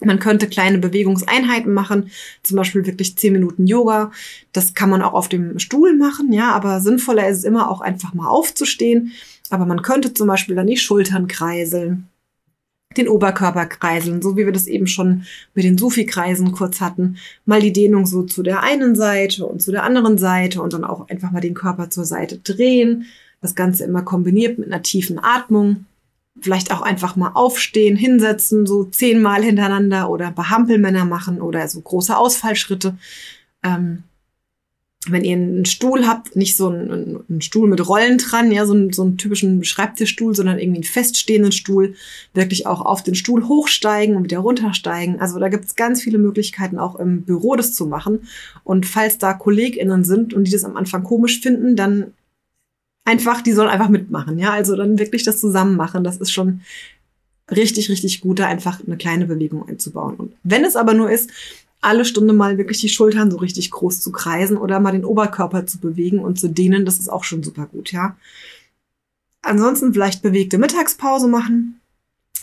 Man 0.02 0.20
könnte 0.20 0.48
kleine 0.48 0.78
Bewegungseinheiten 0.78 1.74
machen, 1.74 2.10
zum 2.42 2.56
Beispiel 2.56 2.86
wirklich 2.86 3.18
zehn 3.18 3.34
Minuten 3.34 3.68
Yoga. 3.68 4.12
Das 4.54 4.74
kann 4.74 4.90
man 4.90 5.02
auch 5.02 5.14
auf 5.14 5.28
dem 5.28 5.60
Stuhl 5.60 5.94
machen, 5.94 6.32
ja, 6.32 6.52
aber 6.54 6.80
sinnvoller 6.80 7.28
ist 7.28 7.40
es 7.40 7.44
immer 7.44 7.70
auch 7.70 7.82
einfach 7.82 8.14
mal 8.14 8.30
aufzustehen. 8.30 9.12
Aber 9.50 9.66
man 9.66 9.82
könnte 9.82 10.14
zum 10.14 10.28
Beispiel 10.28 10.56
dann 10.56 10.68
die 10.68 10.78
Schultern 10.78 11.28
kreiseln, 11.28 12.08
den 12.98 13.08
Oberkörper 13.08 13.66
kreiseln, 13.66 14.22
so 14.22 14.36
wie 14.36 14.46
wir 14.46 14.52
das 14.52 14.68
eben 14.68 14.88
schon 14.88 15.24
mit 15.54 15.64
den 15.64 15.78
Sufi-Kreisen 15.78 16.52
kurz 16.52 16.82
hatten. 16.82 17.18
Mal 17.46 17.62
die 17.62 17.74
Dehnung 17.74 18.06
so 18.06 18.24
zu 18.24 18.44
der 18.44 18.62
einen 18.62 18.96
Seite 18.96 19.46
und 19.46 19.62
zu 19.62 19.72
der 19.72 19.84
anderen 19.84 20.18
Seite 20.18 20.62
und 20.62 20.74
dann 20.74 20.84
auch 20.84 21.10
einfach 21.10 21.32
mal 21.32 21.42
den 21.42 21.54
Körper 21.54 21.90
zur 21.90 22.06
Seite 22.06 22.38
drehen. 22.38 23.06
Das 23.42 23.56
Ganze 23.56 23.86
immer 23.86 24.02
kombiniert 24.02 24.60
mit 24.60 24.68
einer 24.68 24.82
tiefen 24.82 25.20
Atmung 25.20 25.86
vielleicht 26.42 26.72
auch 26.72 26.82
einfach 26.82 27.16
mal 27.16 27.32
aufstehen, 27.34 27.96
hinsetzen, 27.96 28.66
so 28.66 28.86
zehnmal 28.86 29.44
hintereinander 29.44 30.10
oder 30.10 30.28
ein 30.28 30.36
paar 30.36 30.50
Hampelmänner 30.50 31.06
machen 31.06 31.42
oder 31.42 31.68
so 31.68 31.82
große 31.82 32.16
Ausfallschritte. 32.16 32.98
Ähm, 33.64 34.04
wenn 35.08 35.24
ihr 35.24 35.38
einen 35.38 35.66
Stuhl 35.66 36.06
habt, 36.06 36.36
nicht 36.36 36.58
so 36.58 36.68
einen, 36.68 37.24
einen 37.30 37.42
Stuhl 37.42 37.70
mit 37.70 37.88
Rollen 37.88 38.18
dran, 38.18 38.52
ja, 38.52 38.66
so 38.66 38.74
einen, 38.74 38.92
so 38.92 39.04
einen 39.04 39.18
typischen 39.18 39.64
Schreibtischstuhl, 39.64 40.36
sondern 40.36 40.60
irgendwie 40.60 40.80
einen 40.80 40.84
feststehenden 40.84 41.54
Stuhl, 41.54 41.96
wirklich 42.34 42.68
auch 42.68 42.82
auf 42.82 43.02
den 43.02 43.16
Stuhl 43.16 43.48
hochsteigen 43.48 44.18
und 44.18 44.26
wieder 44.26 44.40
runtersteigen. 44.40 45.22
Also 45.22 45.40
da 45.40 45.48
gibt's 45.48 45.78
ganz 45.78 46.02
viele 46.02 46.18
Möglichkeiten, 46.18 46.78
auch 46.78 46.98
im 46.98 47.22
Büro 47.22 47.56
das 47.56 47.74
zu 47.74 47.86
machen. 47.86 48.28
Und 48.66 48.86
falls 48.86 49.18
da 49.18 49.34
KollegInnen 49.34 50.04
sind 50.04 50.34
und 50.34 50.44
die 50.44 50.52
das 50.52 50.66
am 50.66 50.76
Anfang 50.76 51.04
komisch 51.04 51.40
finden, 51.40 51.78
dann 51.78 52.14
einfach, 53.06 53.42
die 53.42 53.54
sollen 53.54 53.70
einfach 53.70 53.90
mitmachen, 53.90 54.38
ja. 54.38 54.52
Also 54.52 54.76
dann 54.76 55.00
wirklich 55.00 55.24
das 55.24 55.40
zusammen 55.40 55.78
machen. 55.78 56.04
Das 56.04 56.18
ist 56.18 56.32
schon 56.32 56.60
richtig, 57.50 57.90
richtig 57.90 58.22
gut, 58.22 58.40
da 58.40 58.48
einfach 58.48 58.82
eine 58.86 58.98
kleine 58.98 59.26
Bewegung 59.26 59.68
einzubauen. 59.68 60.16
Und 60.16 60.34
wenn 60.44 60.66
es 60.66 60.76
aber 60.76 60.94
nur 60.94 61.10
ist, 61.10 61.30
alle 61.82 62.06
Stunde 62.06 62.34
mal 62.34 62.58
wirklich 62.58 62.82
die 62.82 62.90
Schultern 62.90 63.32
so 63.32 63.38
richtig 63.38 63.72
groß 63.72 64.02
zu 64.02 64.12
kreisen 64.12 64.58
oder 64.58 64.80
mal 64.80 64.92
den 64.92 65.06
Oberkörper 65.06 65.66
zu 65.66 65.80
bewegen 65.80 66.20
und 66.20 66.40
zu 66.40 66.50
dehnen, 66.50 66.86
das 66.86 67.00
ist 67.00 67.10
auch 67.10 67.24
schon 67.24 67.44
super 67.44 67.68
gut, 67.68 67.92
ja. 67.92 68.18
Ansonsten 69.42 69.94
vielleicht 69.94 70.22
bewegte 70.22 70.58
Mittagspause 70.58 71.28
machen, 71.28 71.80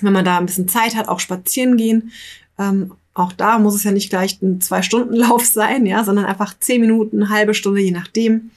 wenn 0.01 0.15
man 0.15 0.25
da 0.25 0.39
ein 0.39 0.47
bisschen 0.47 0.69
Zeit 0.69 0.97
hat, 0.97 1.09
auch 1.09 1.21
spazieren 1.21 1.77
gehen. 1.77 2.13
Ähm, 2.59 2.93
auch 3.13 3.33
da 3.33 3.59
muss 3.59 3.75
es 3.75 3.85
ja 3.85 3.93
nicht 3.93 4.11
gleich 4.11 4.41
ein 4.41 4.61
Zwei-Stunden-Lauf 4.61 5.45
sein, 5.47 5.85
ja, 5.87 6.05
sondern 6.05 6.25
einfach 6.25 6.59
zehn 6.59 6.81
Minuten, 6.81 7.23
eine 7.23 7.31
halbe 7.31 7.55
Stunde, 7.55 7.83
je 7.83 7.91
nachdem. 7.91 8.51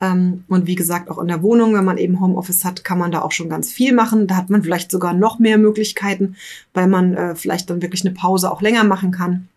Ähm, 0.00 0.44
und 0.48 0.66
wie 0.66 0.74
gesagt, 0.74 1.10
auch 1.10 1.18
in 1.18 1.28
der 1.28 1.42
Wohnung, 1.42 1.74
wenn 1.74 1.84
man 1.84 1.98
eben 1.98 2.20
Homeoffice 2.20 2.64
hat, 2.64 2.84
kann 2.84 2.98
man 2.98 3.12
da 3.12 3.22
auch 3.22 3.32
schon 3.32 3.48
ganz 3.48 3.70
viel 3.70 3.94
machen. 3.94 4.26
Da 4.26 4.36
hat 4.36 4.50
man 4.50 4.62
vielleicht 4.62 4.90
sogar 4.90 5.12
noch 5.12 5.38
mehr 5.38 5.58
Möglichkeiten, 5.58 6.36
weil 6.74 6.86
man 6.86 7.14
äh, 7.14 7.34
vielleicht 7.34 7.70
dann 7.70 7.82
wirklich 7.82 8.04
eine 8.04 8.14
Pause 8.14 8.50
auch 8.50 8.62
länger 8.62 8.84
machen 8.84 9.10
kann. 9.10 9.48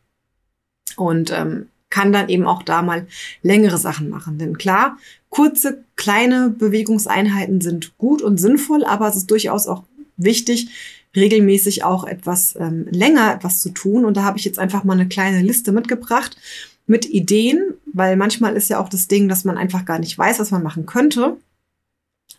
Und 0.97 1.31
ähm, 1.31 1.67
kann 1.93 2.11
dann 2.11 2.27
eben 2.27 2.47
auch 2.47 2.63
da 2.63 2.81
mal 2.81 3.05
längere 3.43 3.77
Sachen 3.77 4.09
machen. 4.09 4.39
Denn 4.39 4.57
klar, 4.57 4.97
kurze, 5.29 5.83
kleine 5.95 6.49
Bewegungseinheiten 6.49 7.61
sind 7.61 7.95
gut 7.99 8.23
und 8.23 8.39
sinnvoll, 8.39 8.83
aber 8.83 9.07
es 9.07 9.15
ist 9.15 9.29
durchaus 9.29 9.67
auch 9.67 9.83
wichtig, 10.17 10.69
regelmäßig 11.15 11.83
auch 11.83 12.03
etwas 12.03 12.55
ähm, 12.59 12.87
länger 12.89 13.35
etwas 13.35 13.61
zu 13.61 13.69
tun. 13.69 14.05
Und 14.05 14.17
da 14.17 14.23
habe 14.23 14.39
ich 14.39 14.45
jetzt 14.45 14.57
einfach 14.57 14.83
mal 14.83 14.93
eine 14.93 15.07
kleine 15.07 15.43
Liste 15.43 15.71
mitgebracht 15.71 16.35
mit 16.87 17.05
Ideen, 17.05 17.75
weil 17.93 18.17
manchmal 18.17 18.55
ist 18.55 18.69
ja 18.69 18.79
auch 18.79 18.89
das 18.89 19.07
Ding, 19.07 19.29
dass 19.29 19.45
man 19.45 19.59
einfach 19.59 19.85
gar 19.85 19.99
nicht 19.99 20.17
weiß, 20.17 20.39
was 20.39 20.49
man 20.49 20.63
machen 20.63 20.87
könnte. 20.87 21.37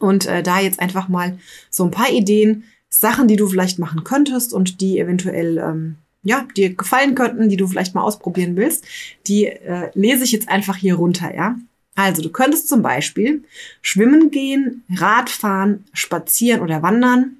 Und 0.00 0.26
äh, 0.26 0.42
da 0.42 0.58
jetzt 0.58 0.80
einfach 0.80 1.08
mal 1.08 1.38
so 1.70 1.84
ein 1.84 1.92
paar 1.92 2.10
Ideen, 2.10 2.64
Sachen, 2.88 3.28
die 3.28 3.36
du 3.36 3.48
vielleicht 3.48 3.78
machen 3.78 4.02
könntest 4.02 4.52
und 4.52 4.80
die 4.80 4.98
eventuell 4.98 5.58
ähm, 5.58 5.96
ja 6.24 6.46
dir 6.56 6.74
gefallen 6.74 7.14
könnten, 7.14 7.48
die 7.48 7.56
du 7.56 7.66
vielleicht 7.66 7.94
mal 7.94 8.02
ausprobieren 8.02 8.56
willst, 8.56 8.84
die 9.26 9.46
äh, 9.46 9.90
lese 9.94 10.24
ich 10.24 10.32
jetzt 10.32 10.48
einfach 10.48 10.76
hier 10.76 10.96
runter, 10.96 11.34
ja. 11.34 11.56
Also 11.94 12.22
du 12.22 12.30
könntest 12.30 12.68
zum 12.68 12.82
Beispiel 12.82 13.44
schwimmen 13.80 14.32
gehen, 14.32 14.82
Radfahren, 14.96 15.84
spazieren 15.92 16.60
oder 16.60 16.82
wandern, 16.82 17.36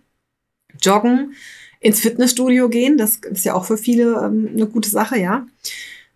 joggen, 0.81 1.35
ins 1.81 1.99
Fitnessstudio 1.99 2.69
gehen. 2.69 2.97
Das 2.97 3.17
ist 3.17 3.45
ja 3.45 3.55
auch 3.55 3.65
für 3.65 3.77
viele 3.77 4.15
ähm, 4.25 4.51
eine 4.55 4.67
gute 4.69 4.89
Sache, 4.89 5.19
ja 5.19 5.45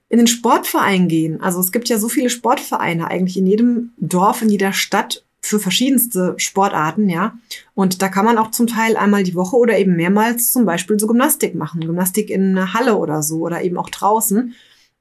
in 0.08 0.18
den 0.18 0.26
Sportverein 0.26 1.08
gehen. 1.08 1.40
Also 1.40 1.60
es 1.60 1.72
gibt 1.72 1.88
ja 1.88 1.98
so 1.98 2.08
viele 2.08 2.30
Sportvereine 2.30 3.08
eigentlich 3.08 3.36
in 3.36 3.46
jedem 3.46 3.92
Dorf, 3.98 4.42
in 4.42 4.48
jeder 4.48 4.72
Stadt 4.72 5.24
für 5.48 5.58
verschiedenste 5.58 6.34
Sportarten, 6.36 7.08
ja. 7.08 7.38
Und 7.74 8.02
da 8.02 8.08
kann 8.08 8.24
man 8.24 8.38
auch 8.38 8.50
zum 8.50 8.66
Teil 8.66 8.96
einmal 8.96 9.22
die 9.22 9.34
Woche 9.34 9.56
oder 9.56 9.78
eben 9.78 9.96
mehrmals 9.96 10.52
zum 10.52 10.64
Beispiel 10.64 10.98
so 10.98 11.06
Gymnastik 11.06 11.54
machen. 11.54 11.80
Gymnastik 11.80 12.30
in 12.30 12.56
einer 12.56 12.74
Halle 12.74 12.96
oder 12.96 13.22
so 13.22 13.40
oder 13.40 13.62
eben 13.62 13.78
auch 13.78 13.90
draußen. 13.90 14.54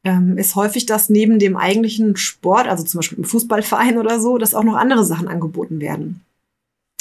Ähm, 0.04 0.38
ist 0.38 0.56
häufig, 0.56 0.86
dass 0.86 1.10
neben 1.10 1.40
dem 1.40 1.58
eigentlichen 1.58 2.16
Sport, 2.16 2.68
also 2.68 2.84
zum 2.84 3.00
Beispiel 3.00 3.18
im 3.18 3.24
Fußballverein 3.26 3.98
oder 3.98 4.20
so, 4.20 4.38
dass 4.38 4.54
auch 4.54 4.64
noch 4.64 4.76
andere 4.76 5.04
Sachen 5.06 5.28
angeboten 5.28 5.82
werden. 5.82 6.22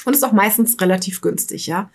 Und 0.05 0.15
ist 0.15 0.25
auch 0.25 0.33
meistens 0.33 0.81
relativ 0.81 1.21
günstig, 1.21 1.67
ja. 1.67 1.91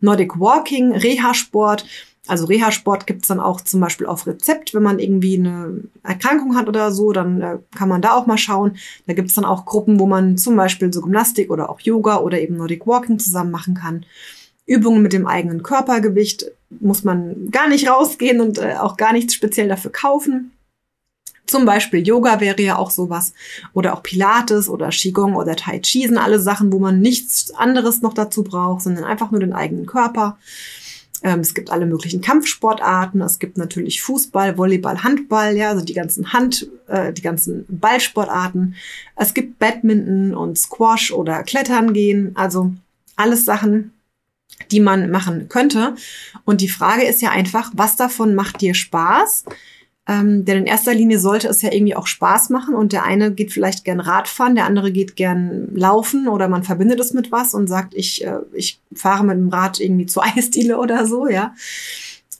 Nordic 0.00 0.40
Walking, 0.40 0.92
Reha-Sport, 0.92 1.84
also 2.30 2.44
Reha-Sport 2.44 3.08
gibt's 3.08 3.26
dann 3.26 3.40
auch 3.40 3.60
zum 3.60 3.80
Beispiel 3.80 4.06
auf 4.06 4.24
Rezept, 4.24 4.72
wenn 4.72 4.84
man 4.84 5.00
irgendwie 5.00 5.36
eine 5.36 5.82
Erkrankung 6.04 6.54
hat 6.54 6.68
oder 6.68 6.92
so, 6.92 7.10
dann 7.10 7.42
äh, 7.42 7.58
kann 7.76 7.88
man 7.88 8.02
da 8.02 8.14
auch 8.14 8.26
mal 8.26 8.38
schauen. 8.38 8.76
Da 9.08 9.14
gibt's 9.14 9.34
dann 9.34 9.44
auch 9.44 9.64
Gruppen, 9.64 9.98
wo 9.98 10.06
man 10.06 10.38
zum 10.38 10.54
Beispiel 10.54 10.92
so 10.92 11.00
Gymnastik 11.00 11.50
oder 11.50 11.68
auch 11.68 11.80
Yoga 11.80 12.18
oder 12.18 12.40
eben 12.40 12.56
Nordic 12.56 12.86
Walking 12.86 13.18
zusammen 13.18 13.50
machen 13.50 13.74
kann. 13.74 14.06
Übungen 14.64 15.02
mit 15.02 15.12
dem 15.12 15.26
eigenen 15.26 15.64
Körpergewicht 15.64 16.52
muss 16.78 17.02
man 17.02 17.50
gar 17.50 17.68
nicht 17.68 17.90
rausgehen 17.90 18.40
und 18.40 18.58
äh, 18.58 18.76
auch 18.78 18.96
gar 18.96 19.12
nichts 19.12 19.34
speziell 19.34 19.66
dafür 19.66 19.90
kaufen. 19.90 20.52
Zum 21.46 21.64
Beispiel 21.64 22.06
Yoga 22.06 22.38
wäre 22.38 22.62
ja 22.62 22.76
auch 22.76 22.92
sowas. 22.92 23.34
Oder 23.72 23.94
auch 23.94 24.04
Pilates 24.04 24.68
oder 24.68 24.90
Qigong 24.90 25.34
oder 25.34 25.56
Tai 25.56 25.80
Chi 25.80 26.06
sind 26.06 26.16
alle 26.16 26.38
Sachen, 26.38 26.72
wo 26.72 26.78
man 26.78 27.00
nichts 27.00 27.52
anderes 27.52 28.02
noch 28.02 28.14
dazu 28.14 28.44
braucht, 28.44 28.82
sondern 28.82 29.02
einfach 29.02 29.32
nur 29.32 29.40
den 29.40 29.52
eigenen 29.52 29.86
Körper. 29.86 30.38
Ähm, 31.22 31.40
es 31.40 31.54
gibt 31.54 31.70
alle 31.70 31.86
möglichen 31.86 32.20
Kampfsportarten. 32.20 33.20
Es 33.20 33.38
gibt 33.38 33.58
natürlich 33.58 34.02
Fußball, 34.02 34.56
Volleyball, 34.56 35.02
Handball, 35.02 35.56
ja, 35.56 35.70
also 35.70 35.84
die 35.84 35.94
ganzen 35.94 36.32
Hand, 36.32 36.68
äh, 36.88 37.12
die 37.12 37.22
ganzen 37.22 37.66
Ballsportarten. 37.68 38.74
Es 39.16 39.34
gibt 39.34 39.58
Badminton 39.58 40.34
und 40.34 40.58
Squash 40.58 41.12
oder 41.12 41.42
Klettern 41.42 41.92
gehen. 41.92 42.32
Also 42.34 42.72
alles 43.16 43.44
Sachen, 43.44 43.92
die 44.70 44.80
man 44.80 45.10
machen 45.10 45.48
könnte. 45.48 45.94
Und 46.44 46.60
die 46.60 46.68
Frage 46.68 47.04
ist 47.04 47.20
ja 47.20 47.30
einfach, 47.30 47.70
was 47.74 47.96
davon 47.96 48.34
macht 48.34 48.60
dir 48.60 48.74
Spaß? 48.74 49.44
Ähm, 50.10 50.44
denn 50.44 50.58
in 50.58 50.66
erster 50.66 50.92
Linie 50.92 51.20
sollte 51.20 51.46
es 51.46 51.62
ja 51.62 51.72
irgendwie 51.72 51.94
auch 51.94 52.08
Spaß 52.08 52.50
machen 52.50 52.74
und 52.74 52.92
der 52.92 53.04
eine 53.04 53.32
geht 53.32 53.52
vielleicht 53.52 53.84
gern 53.84 54.00
Radfahren, 54.00 54.56
der 54.56 54.64
andere 54.64 54.90
geht 54.90 55.14
gern 55.14 55.68
laufen 55.72 56.26
oder 56.26 56.48
man 56.48 56.64
verbindet 56.64 56.98
es 56.98 57.14
mit 57.14 57.30
was 57.30 57.54
und 57.54 57.68
sagt, 57.68 57.94
ich, 57.94 58.24
äh, 58.24 58.40
ich 58.52 58.80
fahre 58.92 59.22
mit 59.22 59.36
dem 59.36 59.50
Rad 59.50 59.78
irgendwie 59.78 60.06
zur 60.06 60.24
Eisdiele 60.36 60.78
oder 60.78 61.06
so, 61.06 61.28
ja. 61.28 61.54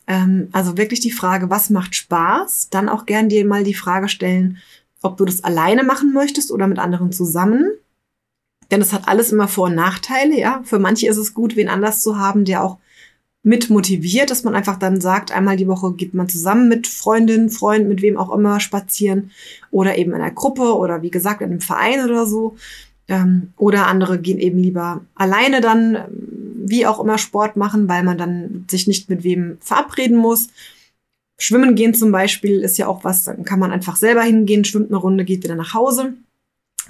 Ähm, 0.09 0.49
also 0.51 0.77
wirklich 0.77 0.99
die 0.99 1.13
Frage, 1.13 1.49
was 1.49 1.71
macht 1.71 1.95
Spaß? 1.95 2.71
Dann 2.71 2.89
auch 2.89 3.07
gern 3.07 3.29
dir 3.29 3.47
mal 3.47 3.63
die 3.63 3.75
Frage 3.75 4.09
stellen, 4.09 4.59
ob 5.01 5.17
du 5.17 5.25
das 5.25 5.45
alleine 5.45 5.85
machen 5.85 6.13
möchtest 6.13 6.51
oder 6.51 6.67
mit 6.67 6.81
anderen 6.81 7.13
zusammen. 7.13 7.71
Denn 8.73 8.81
es 8.81 8.93
hat 8.93 9.07
alles 9.07 9.31
immer 9.31 9.47
Vor- 9.47 9.69
und 9.69 9.77
Nachteile, 9.77 10.37
ja. 10.37 10.61
Für 10.65 10.81
manche 10.81 11.07
ist 11.07 11.19
es 11.19 11.35
gut, 11.35 11.55
wen 11.55 11.69
anders 11.69 12.03
zu 12.03 12.19
haben, 12.19 12.45
der 12.45 12.65
auch 12.65 12.79
mit 13.43 13.71
motiviert, 13.71 14.31
dass 14.31 14.45
man 14.45 14.55
einfach 14.55 14.79
dann 14.79 15.01
sagt, 15.01 15.33
einmal 15.33 15.57
die 15.57 15.67
Woche 15.67 15.95
geht 15.95 16.13
man 16.13 16.29
zusammen 16.29 16.69
mit 16.69 16.87
Freundin, 16.87 17.49
Freund, 17.49 17.89
mit 17.89 18.03
wem 18.03 18.19
auch 18.19 18.33
immer 18.35 18.61
spazieren 18.61 19.31
oder 19.71 19.97
eben 19.97 20.13
in 20.13 20.21
einer 20.21 20.31
Gruppe 20.31 20.77
oder 20.77 21.03
wie 21.03 21.11
gesagt 21.11 21.41
in 21.41 21.51
einem 21.51 21.61
Verein 21.61 22.05
oder 22.05 22.27
so. 22.27 22.57
Ähm, 23.09 23.53
oder 23.57 23.87
andere 23.87 24.21
gehen 24.21 24.39
eben 24.39 24.59
lieber 24.59 25.01
alleine 25.15 25.61
dann, 25.61 25.95
ähm, 25.95 26.65
wie 26.67 26.87
auch 26.87 27.01
immer, 27.01 27.19
Sport 27.19 27.57
machen, 27.57 27.89
weil 27.89 28.05
man 28.05 28.19
dann 28.19 28.67
sich 28.71 28.87
nicht 28.87 29.09
mit 29.09 29.25
wem 29.25 29.57
verabreden 29.61 30.17
muss. 30.17 30.49
Schwimmen 31.39 31.75
gehen 31.75 31.95
zum 31.95 32.13
Beispiel 32.13 32.61
ist 32.61 32.77
ja 32.77 32.87
auch 32.87 33.05
was, 33.05 33.25
dann 33.25 33.45
kann 33.45 33.59
man 33.59 33.73
einfach 33.73 33.97
selber 33.97 34.23
hingehen, 34.23 34.65
schwimmt 34.65 34.91
eine 34.91 34.99
Runde, 34.99 35.25
geht 35.25 35.43
wieder 35.43 35.57
nach 35.57 35.73
Hause 35.73 36.15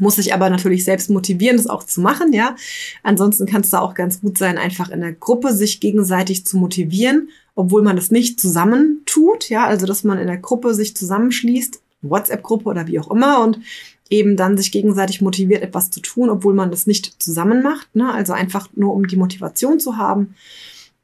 muss 0.00 0.16
sich 0.16 0.34
aber 0.34 0.50
natürlich 0.50 0.84
selbst 0.84 1.10
motivieren, 1.10 1.56
das 1.56 1.66
auch 1.66 1.84
zu 1.84 2.00
machen, 2.00 2.32
ja. 2.32 2.56
Ansonsten 3.02 3.46
kann 3.46 3.62
es 3.62 3.70
da 3.70 3.80
auch 3.80 3.94
ganz 3.94 4.20
gut 4.20 4.38
sein, 4.38 4.58
einfach 4.58 4.90
in 4.90 5.00
der 5.00 5.12
Gruppe 5.12 5.54
sich 5.54 5.80
gegenseitig 5.80 6.46
zu 6.46 6.56
motivieren, 6.56 7.28
obwohl 7.54 7.82
man 7.82 7.96
das 7.96 8.10
nicht 8.10 8.40
zusammen 8.40 9.02
tut, 9.06 9.48
ja. 9.48 9.66
Also, 9.66 9.86
dass 9.86 10.04
man 10.04 10.18
in 10.18 10.26
der 10.26 10.38
Gruppe 10.38 10.74
sich 10.74 10.96
zusammenschließt, 10.96 11.80
WhatsApp-Gruppe 12.02 12.68
oder 12.68 12.86
wie 12.86 12.98
auch 12.98 13.10
immer 13.10 13.42
und 13.42 13.60
eben 14.08 14.36
dann 14.36 14.56
sich 14.56 14.72
gegenseitig 14.72 15.20
motiviert, 15.20 15.62
etwas 15.62 15.90
zu 15.90 16.00
tun, 16.00 16.30
obwohl 16.30 16.54
man 16.54 16.70
das 16.70 16.86
nicht 16.86 17.22
zusammen 17.22 17.62
macht, 17.62 17.94
ne. 17.94 18.12
Also 18.12 18.32
einfach 18.32 18.68
nur, 18.74 18.94
um 18.94 19.06
die 19.06 19.16
Motivation 19.16 19.78
zu 19.78 19.96
haben. 19.96 20.34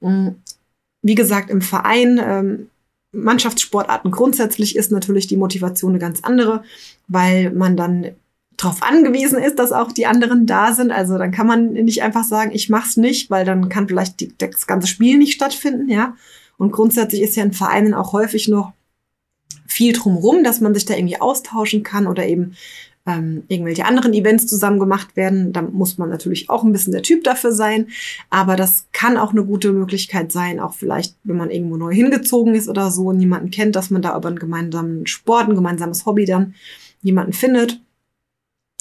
Mm, 0.00 0.28
wie 1.02 1.14
gesagt, 1.14 1.50
im 1.50 1.62
Verein, 1.62 2.20
ähm, 2.22 2.70
Mannschaftssportarten 3.12 4.10
grundsätzlich 4.10 4.76
ist 4.76 4.92
natürlich 4.92 5.26
die 5.26 5.36
Motivation 5.36 5.92
eine 5.92 5.98
ganz 5.98 6.20
andere, 6.22 6.62
weil 7.08 7.50
man 7.50 7.76
dann 7.76 8.10
darauf 8.56 8.82
angewiesen 8.82 9.38
ist, 9.38 9.58
dass 9.58 9.72
auch 9.72 9.92
die 9.92 10.06
anderen 10.06 10.46
da 10.46 10.72
sind. 10.72 10.90
Also 10.90 11.18
dann 11.18 11.30
kann 11.30 11.46
man 11.46 11.72
nicht 11.72 12.02
einfach 12.02 12.24
sagen, 12.24 12.50
ich 12.52 12.68
mach's 12.68 12.96
nicht, 12.96 13.30
weil 13.30 13.44
dann 13.44 13.68
kann 13.68 13.88
vielleicht 13.88 14.20
die, 14.20 14.32
das 14.36 14.66
ganze 14.66 14.86
Spiel 14.86 15.18
nicht 15.18 15.34
stattfinden, 15.34 15.88
ja. 15.88 16.14
Und 16.58 16.72
grundsätzlich 16.72 17.20
ist 17.20 17.36
ja 17.36 17.42
in 17.42 17.52
Vereinen 17.52 17.92
auch 17.92 18.12
häufig 18.12 18.48
noch 18.48 18.72
viel 19.66 19.92
drumrum, 19.92 20.42
dass 20.42 20.60
man 20.60 20.74
sich 20.74 20.86
da 20.86 20.94
irgendwie 20.94 21.20
austauschen 21.20 21.82
kann 21.82 22.06
oder 22.06 22.26
eben 22.26 22.56
ähm, 23.04 23.44
irgendwelche 23.48 23.84
anderen 23.84 24.14
Events 24.14 24.46
zusammen 24.46 24.78
gemacht 24.78 25.16
werden. 25.16 25.52
Da 25.52 25.60
muss 25.60 25.98
man 25.98 26.08
natürlich 26.08 26.48
auch 26.48 26.64
ein 26.64 26.72
bisschen 26.72 26.92
der 26.94 27.02
Typ 27.02 27.24
dafür 27.24 27.52
sein. 27.52 27.88
Aber 28.30 28.56
das 28.56 28.86
kann 28.92 29.18
auch 29.18 29.32
eine 29.32 29.44
gute 29.44 29.70
Möglichkeit 29.72 30.32
sein, 30.32 30.60
auch 30.60 30.72
vielleicht, 30.72 31.14
wenn 31.24 31.36
man 31.36 31.50
irgendwo 31.50 31.76
neu 31.76 31.92
hingezogen 31.92 32.54
ist 32.54 32.70
oder 32.70 32.90
so 32.90 33.08
und 33.08 33.18
niemanden 33.18 33.50
kennt, 33.50 33.76
dass 33.76 33.90
man 33.90 34.00
da 34.00 34.16
über 34.16 34.28
einen 34.28 34.38
gemeinsamen 34.38 35.06
Sport, 35.06 35.48
ein 35.48 35.54
gemeinsames 35.54 36.06
Hobby 36.06 36.24
dann 36.24 36.54
jemanden 37.02 37.34
findet 37.34 37.80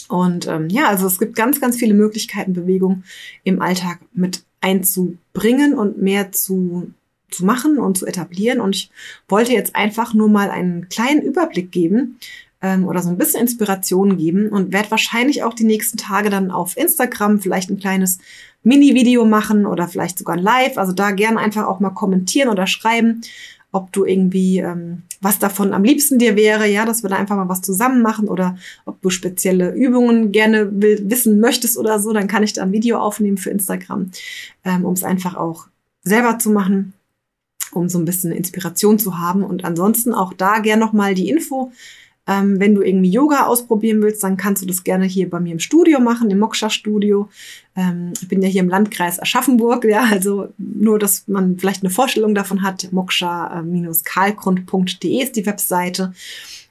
und 0.07 0.47
ähm, 0.47 0.69
ja, 0.69 0.87
also 0.87 1.07
es 1.07 1.19
gibt 1.19 1.35
ganz, 1.35 1.59
ganz 1.59 1.77
viele 1.77 1.93
Möglichkeiten, 1.93 2.53
Bewegung 2.53 3.03
im 3.43 3.61
Alltag 3.61 3.99
mit 4.13 4.43
einzubringen 4.61 5.73
und 5.73 6.01
mehr 6.01 6.31
zu, 6.31 6.91
zu 7.29 7.45
machen 7.45 7.77
und 7.77 7.97
zu 7.97 8.05
etablieren. 8.05 8.59
Und 8.59 8.75
ich 8.75 8.91
wollte 9.27 9.53
jetzt 9.53 9.75
einfach 9.75 10.13
nur 10.13 10.27
mal 10.27 10.49
einen 10.49 10.89
kleinen 10.89 11.21
Überblick 11.21 11.71
geben 11.71 12.19
ähm, 12.61 12.85
oder 12.85 13.01
so 13.01 13.09
ein 13.09 13.17
bisschen 13.17 13.41
Inspiration 13.41 14.17
geben 14.17 14.49
und 14.49 14.73
werde 14.73 14.91
wahrscheinlich 14.91 15.43
auch 15.43 15.53
die 15.53 15.65
nächsten 15.65 15.97
Tage 15.97 16.29
dann 16.29 16.51
auf 16.51 16.77
Instagram 16.77 17.39
vielleicht 17.39 17.69
ein 17.69 17.79
kleines 17.79 18.19
Mini-Video 18.63 19.25
machen 19.25 19.65
oder 19.65 19.87
vielleicht 19.87 20.17
sogar 20.17 20.37
Live. 20.37 20.77
Also 20.77 20.93
da 20.93 21.11
gerne 21.11 21.39
einfach 21.39 21.67
auch 21.67 21.79
mal 21.79 21.91
kommentieren 21.91 22.49
oder 22.49 22.67
schreiben, 22.67 23.21
ob 23.75 23.91
du 23.91 24.05
irgendwie 24.05 24.59
ähm, 24.59 25.03
was 25.19 25.37
davon 25.37 25.73
am 25.73 25.83
liebsten 25.83 26.17
dir 26.17 26.37
wäre, 26.37 26.65
ja, 26.65 26.85
dass 26.85 27.03
wir 27.03 27.09
da 27.09 27.17
einfach 27.17 27.35
mal 27.35 27.49
was 27.49 27.61
zusammen 27.61 28.01
machen 28.01 28.29
oder 28.29 28.57
ob 28.85 29.01
du 29.01 29.09
spezielle 29.09 29.73
Übungen 29.73 30.31
gerne 30.31 30.81
will, 30.81 31.03
wissen 31.09 31.41
möchtest 31.41 31.77
oder 31.77 31.99
so, 31.99 32.13
dann 32.13 32.27
kann 32.27 32.41
ich 32.41 32.53
da 32.53 32.63
ein 32.63 32.71
Video 32.71 32.99
aufnehmen 32.99 33.37
für 33.37 33.49
Instagram, 33.49 34.11
ähm, 34.63 34.85
um 34.85 34.93
es 34.93 35.03
einfach 35.03 35.35
auch 35.35 35.67
selber 36.03 36.39
zu 36.39 36.51
machen, 36.51 36.93
um 37.73 37.89
so 37.89 37.99
ein 37.99 38.05
bisschen 38.05 38.31
Inspiration 38.31 38.97
zu 38.97 39.19
haben. 39.19 39.43
Und 39.43 39.65
ansonsten 39.65 40.13
auch 40.13 40.31
da 40.31 40.59
gern 40.59 40.79
nochmal 40.79 41.13
die 41.13 41.29
Info. 41.29 41.73
Ähm, 42.27 42.59
wenn 42.59 42.73
du 42.73 42.81
irgendwie 42.81 43.11
Yoga 43.11 43.45
ausprobieren 43.45 44.01
willst, 44.01 44.23
dann 44.23 44.35
kannst 44.35 44.63
du 44.63 44.65
das 44.65 44.83
gerne 44.83 45.05
hier 45.05 45.29
bei 45.29 45.39
mir 45.39 45.51
im 45.51 45.59
Studio 45.59 45.99
machen, 45.99 46.31
im 46.31 46.39
Moksha-Studio. 46.39 47.29
Ähm, 47.75 48.13
ich 48.19 48.27
bin 48.27 48.41
ja 48.41 48.49
hier 48.49 48.61
im 48.61 48.69
Landkreis 48.69 49.21
Aschaffenburg, 49.21 49.85
ja, 49.85 50.05
also 50.11 50.47
nur, 50.57 50.97
dass 50.97 51.27
man 51.27 51.59
vielleicht 51.59 51.83
eine 51.83 51.91
Vorstellung 51.91 52.33
davon 52.33 52.63
hat. 52.63 52.91
moksha-karlgrund.de 52.91 55.21
ist 55.21 55.35
die 55.35 55.45
Webseite. 55.45 56.13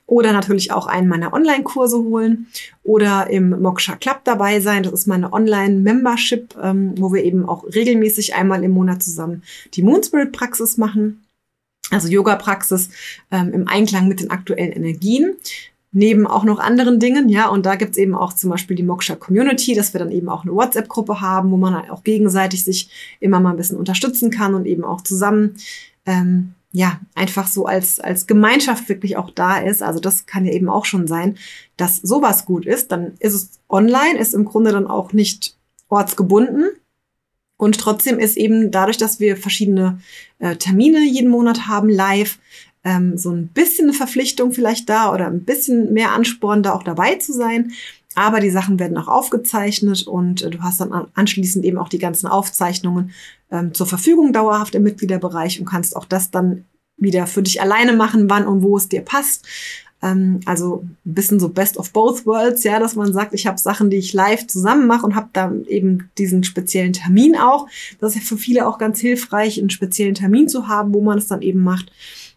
Oder 0.07 0.35
natürlich 0.35 0.71
auch 0.71 0.87
einen 0.87 1.09
meiner 1.09 1.33
Online-Kurse 1.33 1.97
holen 1.97 2.49
oder 2.83 3.31
im 3.31 3.63
Moksha 3.63 3.97
Club 3.97 4.21
dabei 4.25 4.61
sein. 4.61 4.83
Das 4.83 4.93
ist 4.93 5.07
meine 5.07 5.33
Online-Membership, 5.33 6.57
ähm, 6.63 6.93
wo 6.99 7.15
wir 7.15 7.25
eben 7.25 7.49
auch 7.49 7.65
regelmäßig 7.65 8.35
einmal 8.35 8.63
im 8.65 8.73
Monat 8.73 9.03
zusammen 9.03 9.43
die 9.73 9.83
Moon 9.83 10.03
Spirit 10.03 10.33
Praxis 10.33 10.77
machen 10.77 11.24
also 11.91 12.09
Yoga-Praxis 12.09 12.91
ähm, 13.31 13.53
im 13.53 13.69
Einklang 13.69 14.09
mit 14.09 14.21
den 14.21 14.31
aktuellen 14.31 14.73
Energien. 14.73 15.37
Neben 15.97 16.27
auch 16.27 16.43
noch 16.43 16.59
anderen 16.59 16.99
Dingen, 16.99 17.29
ja, 17.29 17.47
und 17.49 17.67
da 17.67 17.77
gibt's 17.77 17.99
eben 17.99 18.17
auch 18.17 18.33
zum 18.33 18.51
Beispiel 18.51 18.75
die 18.75 18.83
Moksha 18.83 19.15
Community, 19.15 19.75
dass 19.75 19.93
wir 19.93 20.01
dann 20.01 20.11
eben 20.11 20.29
auch 20.29 20.43
eine 20.43 20.53
WhatsApp-Gruppe 20.53 21.21
haben, 21.21 21.53
wo 21.53 21.57
man 21.57 21.73
halt 21.73 21.89
auch 21.89 22.03
gegenseitig 22.03 22.65
sich 22.65 23.17
immer 23.21 23.39
mal 23.39 23.51
ein 23.51 23.57
bisschen 23.57 23.79
unterstützen 23.79 24.33
kann 24.33 24.55
und 24.55 24.67
eben 24.67 24.85
auch 24.85 25.03
zusammen, 25.03 25.55
ähm, 26.05 26.55
ja, 26.73 27.01
einfach 27.15 27.47
so 27.47 27.67
als, 27.67 28.01
als 28.01 28.27
Gemeinschaft 28.27 28.89
wirklich 28.89 29.17
auch 29.17 29.31
da 29.31 29.59
ist. 29.59 29.85
Also 29.85 30.01
das 30.01 30.27
kann 30.27 30.45
ja 30.45 30.53
eben 30.53 30.69
auch 30.69 30.85
schon 30.85 31.07
sein, 31.07 31.39
dass 31.77 31.99
sowas 31.99 32.45
gut 32.45 32.67
ist. 32.67 32.91
Dann 32.91 33.13
ist 33.21 33.35
es 33.35 33.61
online, 33.69 34.19
ist 34.19 34.35
im 34.35 34.45
Grunde 34.45 34.73
dann 34.73 34.89
auch 34.89 35.13
nicht 35.13 35.57
ortsgebunden, 35.89 36.71
und 37.57 37.79
trotzdem 37.79 38.19
ist 38.19 38.37
eben 38.37 38.71
dadurch, 38.71 38.97
dass 38.97 39.21
wir 39.21 39.37
verschiedene 39.37 40.01
äh, 40.39 40.57
Termine 40.57 41.01
jeden 41.05 41.31
Monat 41.31 41.69
haben, 41.69 41.89
live, 41.89 42.39
ähm, 42.83 43.17
so 43.17 43.31
ein 43.31 43.49
bisschen 43.49 43.89
eine 43.89 43.95
Verpflichtung 43.97 44.53
vielleicht 44.53 44.89
da 44.89 45.13
oder 45.13 45.27
ein 45.27 45.45
bisschen 45.45 45.93
mehr 45.93 46.13
Ansporn, 46.13 46.63
da 46.63 46.75
auch 46.75 46.83
dabei 46.83 47.15
zu 47.17 47.33
sein. 47.33 47.73
Aber 48.17 48.41
die 48.41 48.51
Sachen 48.51 48.79
werden 48.79 48.97
auch 48.97 49.09
aufgezeichnet 49.09 50.07
und 50.07 50.43
äh, 50.43 50.51
du 50.51 50.63
hast 50.63 50.81
dann 50.81 50.93
anschließend 51.15 51.65
eben 51.65 51.79
auch 51.79 51.89
die 51.89 51.99
ganzen 51.99 52.27
Aufzeichnungen 52.27 53.13
ähm, 53.51 53.75
zur 53.75 53.87
Verfügung 53.87 54.33
dauerhaft 54.33 54.75
im 54.75 54.83
Mitgliederbereich 54.83 55.59
und 55.59 55.67
kannst 55.67 55.97
auch 55.97 56.05
das 56.05 56.31
dann 56.31 56.65
wieder 56.97 57.27
für 57.27 57.43
dich 57.43 57.61
alleine 57.61 57.93
machen, 57.93 58.31
wann 58.31 58.47
und 58.47 58.63
wo 58.63 58.77
es 58.77 58.89
dir 58.89 59.01
passt. 59.01 59.47
Ähm, 60.05 60.41
also 60.45 60.85
ein 61.07 61.15
bisschen 61.15 61.41
so 61.41 61.49
Best 61.49 61.79
of 61.79 61.93
Both 61.93 62.27
Worlds, 62.27 62.63
ja, 62.63 62.79
dass 62.79 62.95
man 62.95 63.13
sagt, 63.13 63.33
ich 63.33 63.47
habe 63.47 63.59
Sachen, 63.59 63.89
die 63.89 63.97
ich 63.97 64.13
live 64.13 64.47
zusammen 64.47 64.87
mache 64.87 65.07
und 65.07 65.15
habe 65.15 65.31
da 65.33 65.51
eben 65.67 66.11
diesen 66.19 66.45
speziellen 66.45 66.93
Termin 66.93 67.37
auch. 67.37 67.67
Das 67.99 68.11
ist 68.15 68.17
ja 68.17 68.21
für 68.23 68.37
viele 68.37 68.69
auch 68.69 68.79
ganz 68.79 69.01
hilfreich, 69.01 69.59
einen 69.59 69.71
speziellen 69.71 70.15
Termin 70.15 70.49
zu 70.49 70.69
haben, 70.69 70.93
wo 70.93 71.01
man 71.01 71.17
es 71.17 71.27
dann 71.27 71.41
eben 71.41 71.61
macht 71.61 71.91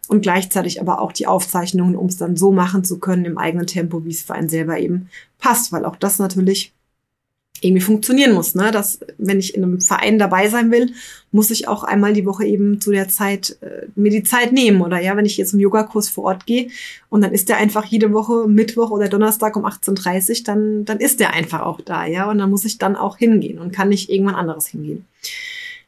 und 0.08 0.22
gleichzeitig 0.22 0.80
aber 0.80 1.02
auch 1.02 1.12
die 1.12 1.28
Aufzeichnungen, 1.28 1.98
um 1.98 2.08
es 2.08 2.16
dann 2.16 2.38
so 2.38 2.54
machen 2.54 2.86
zu 2.86 3.00
können 3.00 3.26
im 3.26 3.38
eigenen 3.38 3.68
Tempo, 3.68 4.06
wie 4.06 4.12
es 4.12 4.22
für 4.22 4.34
einen 4.34 4.50
selber 4.50 4.80
eben 4.80 5.10
passt, 5.38 5.74
weil 5.74 5.84
auch 5.84 5.98
das 5.98 6.20
natürlich 6.20 6.74
irgendwie 7.64 7.82
funktionieren 7.82 8.34
muss. 8.34 8.56
Ne? 8.56 8.72
Dass, 8.72 9.00
wenn 9.18 9.40
ich 9.40 9.56
in 9.56 9.64
einem 9.64 9.82
Verein 9.82 10.20
dabei 10.20 10.50
sein 10.50 10.72
will, 10.72 10.92
muss 11.32 11.52
ich 11.52 11.68
auch 11.68 11.84
einmal 11.84 12.14
die 12.14 12.26
Woche 12.26 12.46
eben 12.46 12.80
zu 12.82 12.92
der 12.92 13.10
Zeit 13.10 13.58
äh, 13.62 13.88
mir 13.96 14.12
die 14.12 14.24
Zeit 14.24 14.54
nehmen. 14.54 14.82
Oder 14.82 15.02
ja, 15.02 15.16
wenn 15.18 15.26
ich 15.26 15.38
jetzt 15.38 15.52
zum 15.52 15.60
Yogakurs 15.60 16.10
vor 16.10 16.26
Ort 16.26 16.46
gehe 16.46 16.70
und 17.10 17.22
dann 17.22 17.34
ist 17.34 17.50
der 17.50 17.58
einfach 17.58 17.86
jede 17.86 18.14
Woche 18.14 18.48
Mittwoch 18.48 18.92
oder 18.92 19.10
Donnerstag 19.10 19.56
um 19.56 19.66
18.30 19.66 20.30
Uhr, 20.30 20.44
dann, 20.46 20.86
dann 20.86 21.00
ist 21.00 21.20
der 21.20 21.34
einfach 21.34 21.62
auch 21.62 21.82
da, 21.82 22.06
ja. 22.06 22.30
Und 22.30 22.38
dann 22.38 22.50
muss 22.50 22.66
ich 22.66 22.78
dann 22.78 22.96
auch 22.96 23.18
hingehen 23.18 23.60
und 23.60 23.74
kann 23.74 23.90
nicht 23.90 24.10
irgendwann 24.10 24.36
anderes 24.36 24.68
hingehen. 24.68 25.06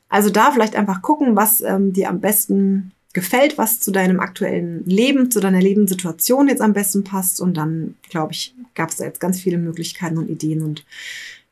Also 0.09 0.29
da 0.29 0.51
vielleicht 0.51 0.75
einfach 0.75 1.01
gucken, 1.01 1.35
was 1.35 1.61
ähm, 1.61 1.93
dir 1.93 2.09
am 2.09 2.19
besten 2.19 2.91
gefällt, 3.13 3.57
was 3.57 3.79
zu 3.79 3.91
deinem 3.91 4.19
aktuellen 4.19 4.85
Leben, 4.85 5.31
zu 5.31 5.39
deiner 5.39 5.61
Lebenssituation 5.61 6.47
jetzt 6.47 6.61
am 6.61 6.73
besten 6.73 7.03
passt. 7.03 7.41
Und 7.41 7.55
dann, 7.57 7.95
glaube 8.09 8.33
ich, 8.33 8.53
gab 8.75 8.89
es 8.89 8.97
da 8.97 9.05
jetzt 9.05 9.19
ganz 9.19 9.39
viele 9.39 9.57
Möglichkeiten 9.57 10.17
und 10.17 10.29
Ideen 10.29 10.63
und 10.63 10.85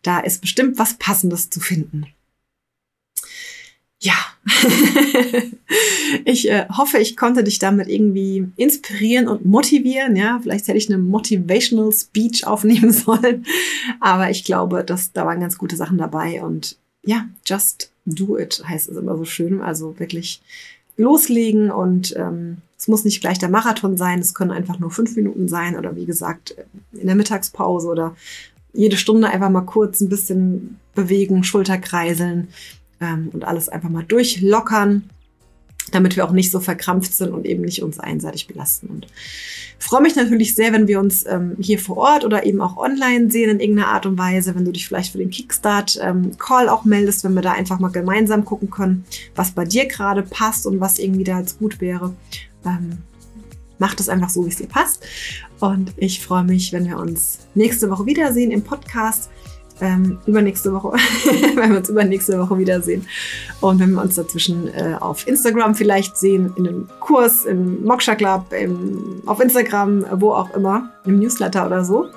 da 0.07 0.19
ist 0.19 0.41
bestimmt 0.41 0.79
was 0.79 0.93
Passendes 0.95 1.49
zu 1.49 1.59
finden. 1.59 2.05
Ja, 3.99 4.13
ich 6.25 6.49
äh, 6.49 6.67
hoffe, 6.69 6.99
ich 6.99 7.17
konnte 7.17 7.43
dich 7.43 7.57
damit 7.57 7.89
irgendwie 7.89 8.47
inspirieren 8.55 9.27
und 9.27 9.45
motivieren. 9.45 10.15
Ja, 10.15 10.39
vielleicht 10.41 10.67
hätte 10.67 10.77
ich 10.77 10.87
eine 10.87 10.99
Motivational 10.99 11.91
Speech 11.91 12.45
aufnehmen 12.45 12.91
sollen, 12.93 13.45
aber 13.99 14.29
ich 14.29 14.43
glaube, 14.43 14.83
dass 14.83 15.11
da 15.11 15.25
waren 15.25 15.39
ganz 15.39 15.57
gute 15.57 15.75
Sachen 15.75 15.97
dabei 15.97 16.43
und 16.43 16.77
ja, 17.03 17.25
just 17.45 17.91
do 18.05 18.37
it 18.37 18.63
heißt 18.65 18.89
es 18.89 18.97
immer 18.97 19.17
so 19.17 19.25
schön. 19.25 19.61
Also 19.61 19.99
wirklich 19.99 20.41
loslegen 20.95 21.71
und 21.71 22.15
ähm, 22.15 22.57
es 22.77 22.87
muss 22.87 23.03
nicht 23.03 23.21
gleich 23.21 23.39
der 23.39 23.49
Marathon 23.49 23.97
sein, 23.97 24.19
es 24.19 24.35
können 24.35 24.51
einfach 24.51 24.79
nur 24.79 24.91
fünf 24.91 25.15
Minuten 25.15 25.47
sein 25.47 25.75
oder 25.75 25.95
wie 25.95 26.05
gesagt 26.05 26.55
in 26.93 27.07
der 27.07 27.15
Mittagspause 27.15 27.87
oder 27.87 28.15
jede 28.77 28.95
Stunde 28.95 29.29
einfach 29.29 29.49
mal 29.49 29.61
kurz 29.61 30.01
ein 30.01 30.09
bisschen 30.09 30.79
bewegen, 30.93 31.43
Schulterkreiseln 31.43 32.49
ähm, 33.01 33.29
und 33.33 33.43
alles 33.43 33.69
einfach 33.69 33.89
mal 33.89 34.03
durchlockern. 34.03 35.09
damit 35.91 36.17
wir 36.17 36.25
auch 36.25 36.31
nicht 36.31 36.51
so 36.51 36.59
verkrampft 36.59 37.13
sind 37.13 37.31
und 37.31 37.45
eben 37.45 37.61
nicht 37.63 37.81
uns 37.81 37.97
einseitig 37.97 38.45
belasten. 38.47 38.87
Und 38.87 39.07
freue 39.79 40.01
mich 40.01 40.17
natürlich 40.17 40.53
sehr, 40.53 40.73
wenn 40.73 40.87
wir 40.87 40.99
uns 40.99 41.25
ähm, 41.25 41.55
hier 41.59 41.79
vor 41.79 41.95
Ort 41.95 42.25
oder 42.25 42.45
eben 42.45 42.59
auch 42.59 42.75
online 42.75 43.31
sehen 43.31 43.49
in 43.49 43.61
irgendeiner 43.61 43.87
Art 43.87 44.05
und 44.05 44.17
Weise, 44.17 44.53
wenn 44.53 44.65
du 44.65 44.73
dich 44.73 44.85
vielleicht 44.85 45.13
für 45.13 45.17
den 45.17 45.29
Kickstart-Call 45.29 46.63
ähm, 46.63 46.69
auch 46.69 46.83
meldest, 46.83 47.23
wenn 47.23 47.35
wir 47.35 47.41
da 47.41 47.53
einfach 47.53 47.79
mal 47.79 47.87
gemeinsam 47.87 48.43
gucken 48.43 48.69
können, 48.69 49.05
was 49.33 49.51
bei 49.51 49.63
dir 49.63 49.85
gerade 49.85 50.23
passt 50.23 50.67
und 50.67 50.81
was 50.81 50.99
irgendwie 50.99 51.23
da 51.23 51.39
jetzt 51.39 51.57
gut 51.59 51.79
wäre. 51.79 52.13
Ähm, 52.65 52.97
mach 53.79 53.95
das 53.95 54.09
einfach 54.09 54.29
so, 54.29 54.45
wie 54.45 54.49
es 54.49 54.57
dir 54.57 54.67
passt. 54.67 55.05
Und 55.59 55.93
ich 55.97 56.21
freue 56.21 56.43
mich, 56.43 56.73
wenn 56.73 56.85
wir 56.85 56.97
uns 56.97 57.39
nächste 57.55 57.89
Woche 57.89 58.05
wiedersehen 58.05 58.51
im 58.51 58.63
Podcast 58.63 59.29
ähm, 59.81 60.17
übernächste 60.25 60.73
Woche, 60.73 60.89
wenn 61.55 61.71
wir 61.71 61.77
uns 61.77 61.89
übernächste 61.89 62.39
Woche 62.39 62.57
wiedersehen. 62.57 63.05
Und 63.61 63.79
wenn 63.79 63.91
wir 63.91 64.01
uns 64.01 64.15
dazwischen 64.15 64.67
äh, 64.73 64.95
auf 64.99 65.27
Instagram 65.27 65.75
vielleicht 65.75 66.17
sehen, 66.17 66.53
in 66.55 66.67
einem 66.67 66.89
Kurs, 66.99 67.45
im 67.45 67.83
Moksha 67.83 68.15
Club, 68.15 68.45
im, 68.53 69.21
auf 69.25 69.39
Instagram, 69.39 70.05
wo 70.19 70.31
auch 70.31 70.49
immer, 70.51 70.91
im 71.05 71.19
Newsletter 71.19 71.65
oder 71.65 71.83
so. 71.83 72.07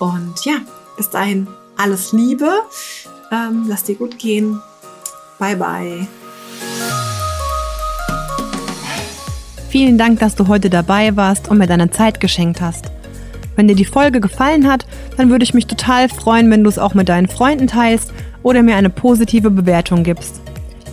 Und 0.00 0.44
ja, 0.44 0.54
bis 0.96 1.10
dahin 1.10 1.46
alles 1.76 2.12
Liebe. 2.12 2.50
Ähm, 3.30 3.66
lass 3.68 3.84
dir 3.84 3.94
gut 3.94 4.18
gehen. 4.18 4.60
Bye, 5.38 5.56
bye. 5.56 6.21
Vielen 9.72 9.96
Dank, 9.96 10.18
dass 10.18 10.34
du 10.34 10.48
heute 10.48 10.68
dabei 10.68 11.16
warst 11.16 11.48
und 11.48 11.56
mir 11.56 11.66
deine 11.66 11.88
Zeit 11.88 12.20
geschenkt 12.20 12.60
hast. 12.60 12.92
Wenn 13.56 13.68
dir 13.68 13.74
die 13.74 13.86
Folge 13.86 14.20
gefallen 14.20 14.70
hat, 14.70 14.84
dann 15.16 15.30
würde 15.30 15.44
ich 15.44 15.54
mich 15.54 15.66
total 15.66 16.10
freuen, 16.10 16.50
wenn 16.50 16.62
du 16.62 16.68
es 16.68 16.78
auch 16.78 16.92
mit 16.92 17.08
deinen 17.08 17.26
Freunden 17.26 17.68
teilst 17.68 18.12
oder 18.42 18.62
mir 18.62 18.76
eine 18.76 18.90
positive 18.90 19.50
Bewertung 19.50 20.02
gibst. 20.04 20.42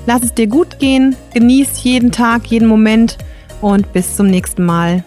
Lass 0.06 0.24
es 0.24 0.34
dir 0.34 0.48
gut 0.48 0.80
gehen, 0.80 1.18
genieß 1.34 1.84
jeden 1.84 2.14
Tag, 2.14 2.48
jeden 2.48 2.70
Moment 2.70 3.18
und 3.60 3.92
bis 3.92 4.16
zum 4.16 4.28
nächsten 4.28 4.64
Mal. 4.64 5.04